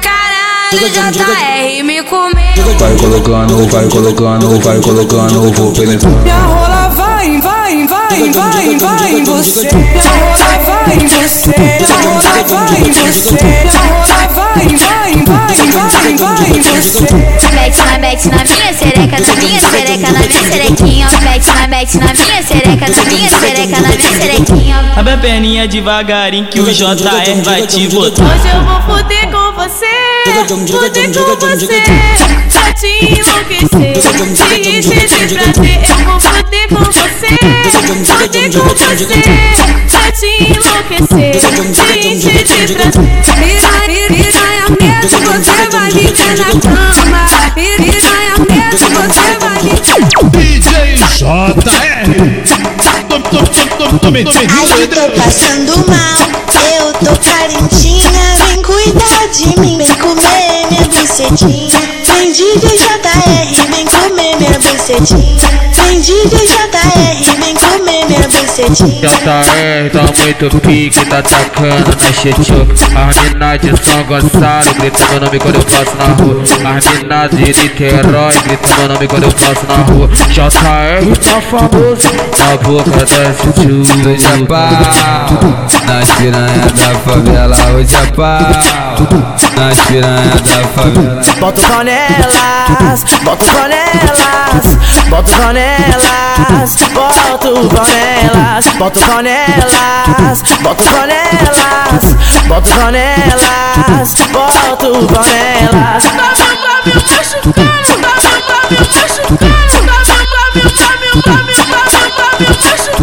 Caralho, 0.00 0.88
JR 0.90 1.82
me 1.82 2.00
comeu. 2.04 2.78
Vai 2.78 2.96
colocando, 2.96 3.66
vai 3.66 3.88
colocando, 3.88 4.60
vai 4.60 4.80
colocando, 4.80 5.52
vou 5.52 5.72
penetrar. 5.72 6.12
Minha 6.22 6.38
rola 6.38 6.88
vai, 6.90 7.40
vai, 7.40 7.86
vai, 7.88 8.30
vai, 8.30 8.76
vai 8.78 9.12
em 9.12 9.24
você. 9.24 9.68
Minha 9.74 10.04
rola 10.04 10.58
vai 10.64 10.94
em 10.94 11.06
você. 11.08 11.50
Minha 11.58 11.88
rola 12.04 12.44
vai 12.44 12.78
em 12.78 12.92
você. 12.92 13.34
Minha 13.42 13.80
rola 13.80 14.28
vai, 14.36 14.68
vai, 14.68 15.12
vai, 15.26 15.56
vai, 15.72 16.14
vai 16.14 16.46
em 16.46 16.62
você. 16.62 17.06
Mete 17.52 17.78
na 17.82 17.98
mete 17.98 18.28
na 18.28 18.44
minha 18.44 18.72
xereca, 18.72 19.18
na 19.18 19.34
minha 19.34 19.60
xereca, 19.60 20.12
na 20.12 20.18
minha 20.20 20.42
xerequinha. 20.44 20.79
Mete 21.18 21.46
na 21.52 21.66
mete 21.68 21.98
na 21.98 22.12
minha 22.14 22.42
xereca, 22.42 22.88
na 22.88 23.04
minha 23.04 23.28
xereca, 23.28 23.80
na 23.80 23.88
minha 23.88 24.12
xerequinha. 24.12 24.92
Abre 24.96 25.12
a 25.12 25.18
perninha 25.18 25.66
devagarinho 25.66 26.46
que 26.46 26.60
o 26.60 26.72
JR 26.72 27.42
vai 27.44 27.66
te 27.66 27.88
botar. 27.88 28.24
Hoje 28.24 28.48
eu 28.54 28.62
vou 28.64 28.80
fuder 28.82 29.28
com 29.30 29.52
você, 29.52 29.86
fuder 30.24 30.46
com 30.46 30.64
você, 30.66 31.66
pra 32.52 32.72
te 32.72 32.88
enlouquecer, 33.04 33.90
te 34.62 34.68
encher 34.70 35.26
de 35.26 35.34
prazer. 35.34 35.80
Eu 35.88 35.96
vou 36.04 36.20
fuder 36.20 36.68
com 36.68 36.76
você, 36.76 37.08
fuder 37.08 37.78
com 37.86 37.94
você, 37.94 38.12
pra 38.16 40.08
te 40.12 40.26
enlouquecer, 40.48 41.30
te 42.00 42.08
encher 42.08 42.66
de 42.66 42.74
prazer. 42.74 43.08
Piranha, 43.40 44.06
piranha 44.08 44.66
mesmo, 44.80 45.18
você 45.26 45.58
vai 45.70 45.88
ficar 45.90 46.34
na 46.36 46.50
cama. 46.60 47.22
Piranha 47.54 48.19
DJ 48.70 48.86
JR. 51.18 52.06
Ai, 54.48 54.82
eu 54.82 54.88
tô 54.88 55.04
passando 55.20 55.72
mal, 55.88 56.20
eu 56.78 56.92
tô 56.94 57.12
carentinha. 57.28 58.24
Vem 58.46 58.62
cuidar 58.62 59.26
de 59.32 59.46
mim, 59.60 59.76
vem 59.76 59.94
comer 59.96 60.66
minha 60.70 60.84
bucetinha. 60.88 61.80
Vem 62.04 62.32
DJ 62.32 62.78
JR, 62.78 63.50
vem 63.70 63.84
comer 63.86 64.36
minha 64.38 64.58
bucetinha. 64.60 65.48
Vem 65.72 66.00
DJ 66.00 66.46
JR, 66.46 67.29
JR 69.00 69.90
tá 69.92 70.02
muito 70.22 70.60
pique, 70.60 71.04
tá 71.06 71.22
tacando 71.22 71.90
na 71.90 72.12
xixoca 72.12 72.74
As 72.96 73.20
mina 73.22 73.56
de 73.56 73.68
São 73.82 74.04
Gonçalo 74.04 74.74
grita 74.74 74.98
meu 75.10 75.20
nome 75.20 75.38
quando 75.38 75.56
eu 75.56 75.62
passo 75.62 75.96
na 75.96 76.04
rua. 76.14 76.42
As 76.76 76.86
mina 76.88 77.28
de 77.28 77.36
Niterói 77.36 78.38
grita 78.44 78.68
meu 78.78 78.88
nome 78.88 79.08
quando 79.08 79.24
eu 79.24 79.32
passo 79.32 79.66
na 79.66 79.76
rua. 79.84 80.08
JR 80.30 80.50
tá 81.18 81.40
famoso. 81.40 82.08
Na 82.38 82.56
boca 82.56 82.90
da 82.90 83.06
Hoje 84.10 84.26
é 84.26 84.46
pau, 84.46 84.68
nas 85.86 86.10
piranha 86.12 86.66
da 86.66 86.94
favela, 87.00 87.56
hoje 87.74 87.94
é 87.94 88.06
pau, 88.12 88.38
nas 89.56 89.80
piranha 89.86 90.34
da 90.34 90.68
favela. 90.68 91.22
Boto 91.40 91.60
panelas, 91.62 93.04
boto 93.22 93.44
panelas, 93.44 94.79
boto 95.10 95.30
panelas, 95.32 96.76
boto 96.94 97.68
panelas, 97.74 98.66
boto 98.78 99.00
panelas, 99.00 100.42
boto 100.62 100.84
panelas, 100.84 102.14
boto 102.46 102.70
panelas, 102.70 104.14
boto 104.32 105.06
panelas. 105.08 106.04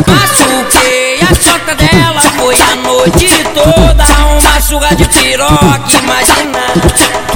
Machuquei 0.08 1.20
a 1.22 1.36
chota 1.36 1.76
dela, 1.76 2.22
foi 2.38 2.56
a 2.56 2.76
noite 2.78 3.30
toda 3.54 4.06
uma 4.32 4.62
surra 4.62 4.96
de 4.96 5.06
piroca, 5.10 5.91
imagina. 6.02 6.63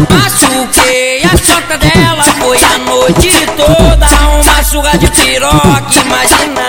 Machuquei 0.09 1.23
a 1.25 1.37
chota 1.37 1.77
dela, 1.77 2.23
foi 2.39 2.57
a 2.57 2.77
noite 2.79 3.45
toda 3.57 4.10
surra 4.71 4.97
de 4.97 5.07
piroca, 5.09 5.83
imagina. 6.05 6.61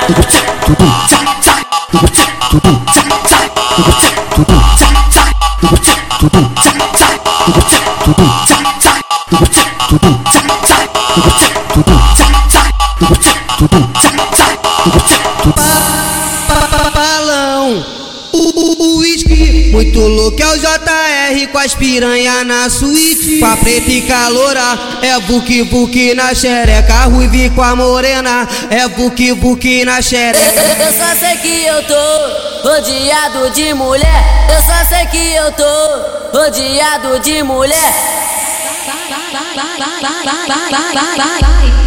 Bebe 21.32 21.46
com 21.46 21.58
as 21.58 21.74
piranha 21.74 22.44
na 22.44 22.68
suíte. 22.68 23.38
Com 23.38 23.46
a 23.46 23.56
preta 23.56 23.90
e 23.90 24.02
caloura, 24.02 24.78
é 25.02 25.18
buque 25.20 25.62
buque 25.64 26.14
na 26.14 26.34
xereca. 26.34 27.04
Ruivi 27.04 27.50
com 27.50 27.62
a 27.62 27.74
morena, 27.74 28.46
é 28.70 28.86
buque 28.88 29.32
buque 29.32 29.84
na 29.84 30.02
xereca. 30.02 30.60
Eu 30.78 30.92
só 30.92 31.18
sei 31.18 31.36
que 31.36 31.64
eu 31.64 31.82
tô 31.84 32.68
rodeado 32.68 33.50
de 33.50 33.72
mulher. 33.74 34.24
Eu 34.54 34.62
só 34.62 34.84
sei 34.88 35.06
que 35.06 35.34
eu 35.34 35.50
tô 35.52 36.38
rodeado 36.38 37.18
de 37.20 37.42
mulher. 37.42 38.31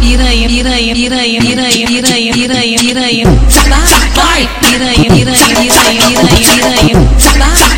Piranha, 0.00 0.46
piranha, 0.48 0.94
piranha, 0.94 1.40
piranha, 1.40 1.86
piranha, 1.86 2.32
piranha, 2.32 2.78
piranha. 2.78 3.26
Vai, 4.14 4.48
piranha, 4.60 5.08
piranha, 5.10 5.46
piranha, 5.46 6.02
piranha, 6.06 6.46
piranha. 6.46 6.96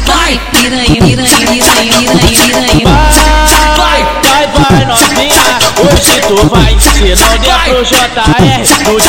Vai, 0.04 0.40
piranha, 0.52 1.00
piranha, 1.00 1.36
piranha, 1.38 1.94
piranha, 1.96 2.38
piranha. 2.44 2.86
Vai, 3.78 4.00
vai, 4.28 4.46
vai, 4.52 4.84
novinha. 4.84 5.58
Hoje 5.80 6.17
vai. 6.46 6.76
Se 6.78 7.14
não 7.14 7.38
der 7.38 7.58
pro 7.64 7.84
JR, 7.84 8.62
de 8.62 8.84
Deus 8.84 9.02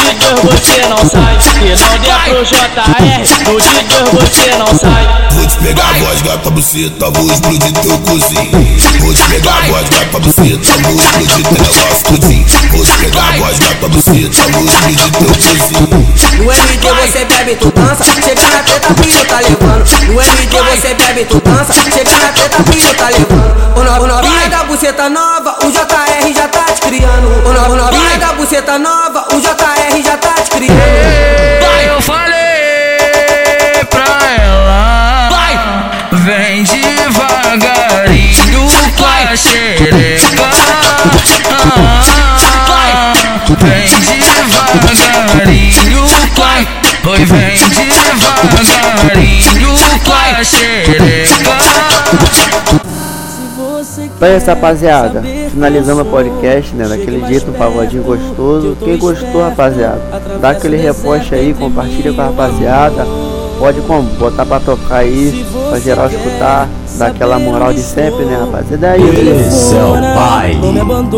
você 0.44 0.82
não 0.88 0.98
sai. 1.10 1.38
Se 1.42 1.60
não 1.60 1.98
der 2.00 2.20
pro 2.26 2.44
JR, 2.46 3.24
de 3.24 3.44
Deus 3.44 3.64
você 4.12 4.56
não 4.58 4.68
sai. 4.78 5.30
Vou 5.32 5.48
te 5.48 5.58
pegar 5.58 5.90
a 5.90 5.94
voz, 5.94 6.22
gata 6.22 6.50
buceta, 6.50 7.10
vou 7.12 7.32
explodir 7.32 7.74
teu 7.74 7.98
cozinho. 8.00 8.78
Vou 9.00 9.14
te 9.14 9.24
pegar 9.24 9.58
a 9.58 9.62
voz, 9.62 9.90
gata 9.90 10.20
buceta, 10.20 10.72
vou 10.84 10.96
explodir 10.96 11.44
teu 11.44 11.64
negócio 11.64 12.04
tudinho. 12.06 12.46
Vou 12.72 12.86
te 12.86 12.92
pegar 12.98 13.30
a 13.30 13.38
voz, 13.38 13.60
gata 13.60 13.88
buceta, 13.88 14.52
vou 14.52 14.66
explodir 14.66 15.12
teu 15.12 15.28
cozinho. 15.28 16.10
No 16.40 16.52
MD 16.52 16.88
você 16.94 17.26
bebe, 17.26 17.56
tu 17.56 17.72
dança, 17.72 18.04
chega 18.06 18.48
na 18.50 18.64
treta, 18.64 18.96
filho 19.04 19.26
tá 19.26 19.40
levando. 19.40 19.86
No 20.08 20.22
MD 20.22 20.62
você 20.62 20.94
bebe, 20.94 21.26
tu 21.26 21.42
dança, 21.42 21.74
chega 21.74 22.18
na 22.18 22.32
treta, 22.32 22.64
filho 22.72 22.94
tá 22.96 23.10
levando. 23.10 23.60
O, 23.78 23.84
no, 23.84 24.04
o 24.04 24.08
novinha 24.08 24.50
da 24.50 24.64
buceta 24.64 25.10
nova, 25.10 25.58
o 25.66 25.72
JR 25.72 26.34
já 26.34 26.48
tá 26.48 26.64
te 26.64 26.82
criando. 26.82 27.19
O, 27.20 27.22
no, 27.22 27.74
o 27.74 27.76
novinha 27.76 28.18
da 28.18 28.32
buceta 28.32 28.80
nova, 28.80 29.28
o 29.34 29.42
JR 29.42 30.02
já 30.02 30.16
tá 30.16 30.36
te 30.36 30.50
criando. 30.52 30.80
Vai, 31.62 31.90
eu 31.90 32.02
falei 32.02 33.84
pra 33.90 34.06
ela. 34.42 35.28
Vai, 35.30 35.60
vem 36.14 36.64
devagarinho 36.64 38.70
com 38.98 39.06
a 39.06 39.36
xereca. 39.36 40.48
Vem 43.60 43.90
devagarinho 44.00 46.08
a. 46.42 46.66
Oi, 47.10 47.26
vem 47.26 47.58
devagarinho 47.70 49.76
com 50.06 50.14
Então 54.20 54.28
é 54.28 54.36
isso, 54.36 54.48
rapaziada. 54.48 55.24
Finalizando 55.50 56.02
o 56.02 56.06
podcast, 56.06 56.76
né? 56.76 56.86
Daquele 56.90 57.26
jeito, 57.26 57.52
um 57.52 57.54
pagodinho 57.54 58.04
gostoso. 58.04 58.76
Quem 58.84 58.98
gostou, 58.98 59.42
rapaziada, 59.42 60.02
dá 60.42 60.50
aquele 60.50 60.76
reposte 60.76 61.34
aí, 61.34 61.54
compartilha 61.54 62.12
com 62.12 62.20
a 62.20 62.26
rapaziada. 62.26 63.08
Pode 63.58 63.80
como? 63.82 64.04
Botar 64.18 64.46
pra 64.46 64.60
tocar 64.60 64.98
aí, 64.98 65.46
pra 65.70 65.80
geral 65.80 66.08
escutar, 66.08 66.68
dar 66.98 67.08
aquela 67.08 67.40
moral 67.40 67.72
de 67.72 67.80
sempre, 67.80 68.26
né, 68.26 68.38
rapaziada? 68.42 68.98
E 68.98 69.00
daí? 69.00 69.48
Esse 69.48 69.78
é 69.78 69.84
o 69.84 69.94
baile 69.94 70.60
do 70.60 70.74
menino 70.74 71.10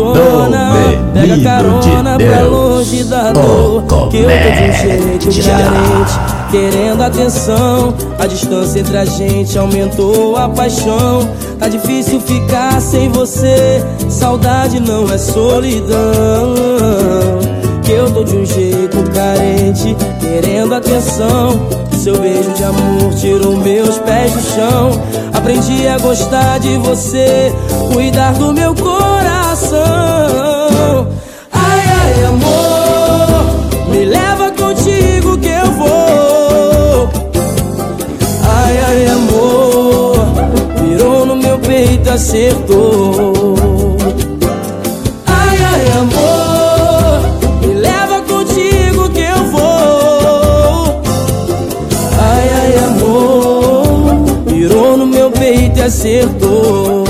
de 1.80 2.18
Deus, 2.18 2.92
o 3.42 3.82
comédia. 3.82 4.22
Querendo 6.52 7.02
atenção, 7.02 7.94
a 8.18 8.26
distância 8.26 8.80
entre 8.80 8.98
a 8.98 9.06
gente 9.06 9.58
aumentou 9.58 10.36
a 10.36 10.50
paixão. 10.50 11.26
Tá 11.58 11.66
difícil 11.66 12.20
ficar 12.20 12.78
sem 12.78 13.08
você, 13.08 13.82
saudade 14.10 14.78
não 14.78 15.10
é 15.10 15.16
solidão. 15.16 15.96
Que 17.82 17.92
eu 17.92 18.12
tô 18.12 18.22
de 18.22 18.36
um 18.36 18.44
jeito 18.44 19.02
carente, 19.14 19.96
querendo 20.20 20.74
atenção. 20.74 21.58
Seu 21.98 22.20
beijo 22.20 22.52
de 22.52 22.64
amor 22.64 23.14
tirou 23.14 23.56
meus 23.56 23.96
pés 24.00 24.32
do 24.32 24.42
chão. 24.42 24.90
Aprendi 25.32 25.88
a 25.88 25.96
gostar 25.96 26.58
de 26.58 26.76
você, 26.76 27.50
cuidar 27.94 28.34
do 28.34 28.52
meu 28.52 28.74
coração. 28.74 29.80
Acertou. 42.12 43.56
Ai, 45.26 45.56
ai, 45.64 45.86
amor, 45.98 47.66
me 47.66 47.74
leva 47.74 48.20
contigo 48.20 49.08
que 49.10 49.20
eu 49.20 49.44
vou. 49.46 51.02
Ai, 52.18 52.50
ai, 52.60 52.76
amor, 52.84 54.04
virou 54.46 54.96
no 54.98 55.06
meu 55.06 55.30
peito 55.30 55.78
e 55.78 55.82
acertou. 55.82 57.04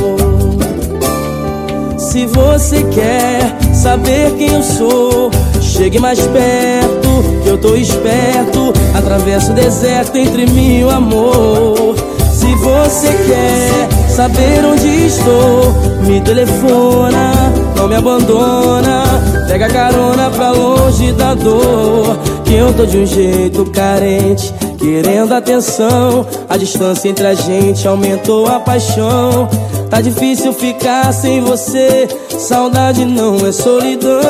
Se 1.99 2.27
você 2.27 2.85
quer 2.85 3.57
saber 3.75 4.33
quem 4.37 4.53
eu 4.53 4.63
sou, 4.63 5.33
chegue 5.61 5.99
mais 5.99 6.21
perto, 6.21 7.43
que 7.43 7.49
eu 7.49 7.59
tô 7.59 7.75
esperto. 7.75 8.73
Atravesso 8.95 9.51
o 9.51 9.55
deserto 9.55 10.17
entre 10.17 10.47
mim 10.47 10.79
e 10.79 10.85
o 10.85 10.91
amor. 10.91 11.97
Se 12.33 12.55
você 12.57 13.09
quer 13.27 13.92
saber 14.13 14.63
onde 14.65 15.07
estou, 15.07 15.73
me 16.03 16.21
telefona, 16.21 17.33
não 17.77 17.89
me 17.89 17.97
abandona. 17.97 19.05
Pega 19.49 19.69
carona 19.69 20.31
pra 20.31 20.51
longe 20.51 21.13
da 21.13 21.35
dor, 21.35 22.19
que 22.45 22.55
eu 22.55 22.73
tô 22.75 22.85
de 22.85 22.99
um 22.99 23.07
jeito 23.07 23.65
carente. 23.71 24.53
Querendo 24.79 25.33
atenção, 25.33 26.27
a 26.49 26.57
distância 26.57 27.09
entre 27.09 27.27
a 27.27 27.35
gente 27.35 27.89
aumentou 27.89 28.47
a 28.47 28.61
paixão. 28.61 29.49
Tá 29.89 30.01
difícil 30.01 30.53
ficar 30.53 31.13
sem 31.13 31.41
você, 31.41 32.09
saudade 32.39 33.05
não 33.05 33.37
é 33.47 33.53
solidão. 33.53 34.21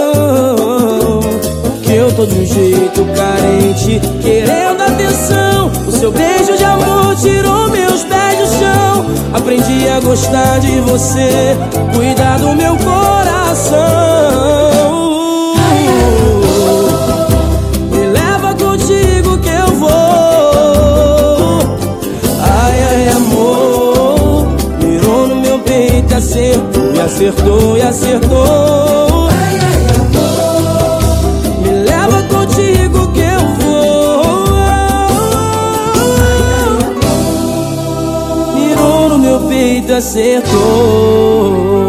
Que 1.82 1.92
eu 1.94 2.12
tô 2.14 2.24
de 2.24 2.38
um 2.38 2.46
jeito 2.46 3.04
carente, 3.16 4.00
querendo 4.22 4.80
atenção. 4.80 5.70
O 5.88 5.92
seu 5.92 6.12
beijo 6.12 6.56
de 6.56 6.64
amor 6.64 7.16
tirou 7.16 7.68
meus 7.68 8.04
pés 8.04 8.11
Aprendi 9.32 9.88
a 9.88 10.00
gostar 10.00 10.60
de 10.60 10.80
você, 10.80 11.56
cuidar 11.94 12.38
do 12.38 12.54
meu 12.54 12.76
coração. 12.76 13.82
Me 17.90 18.06
leva 18.06 18.54
contigo 18.54 19.38
que 19.38 19.48
eu 19.48 19.68
vou. 19.76 19.90
Ai, 22.40 22.82
ai, 22.90 23.08
amor, 23.08 24.46
virou 24.78 25.28
no 25.28 25.36
meu 25.36 25.58
peito, 25.60 26.14
acertou, 26.14 26.94
e 26.94 27.00
acertou, 27.00 27.76
e 27.78 27.82
acertou. 27.82 29.01
Acertou. 39.92 41.81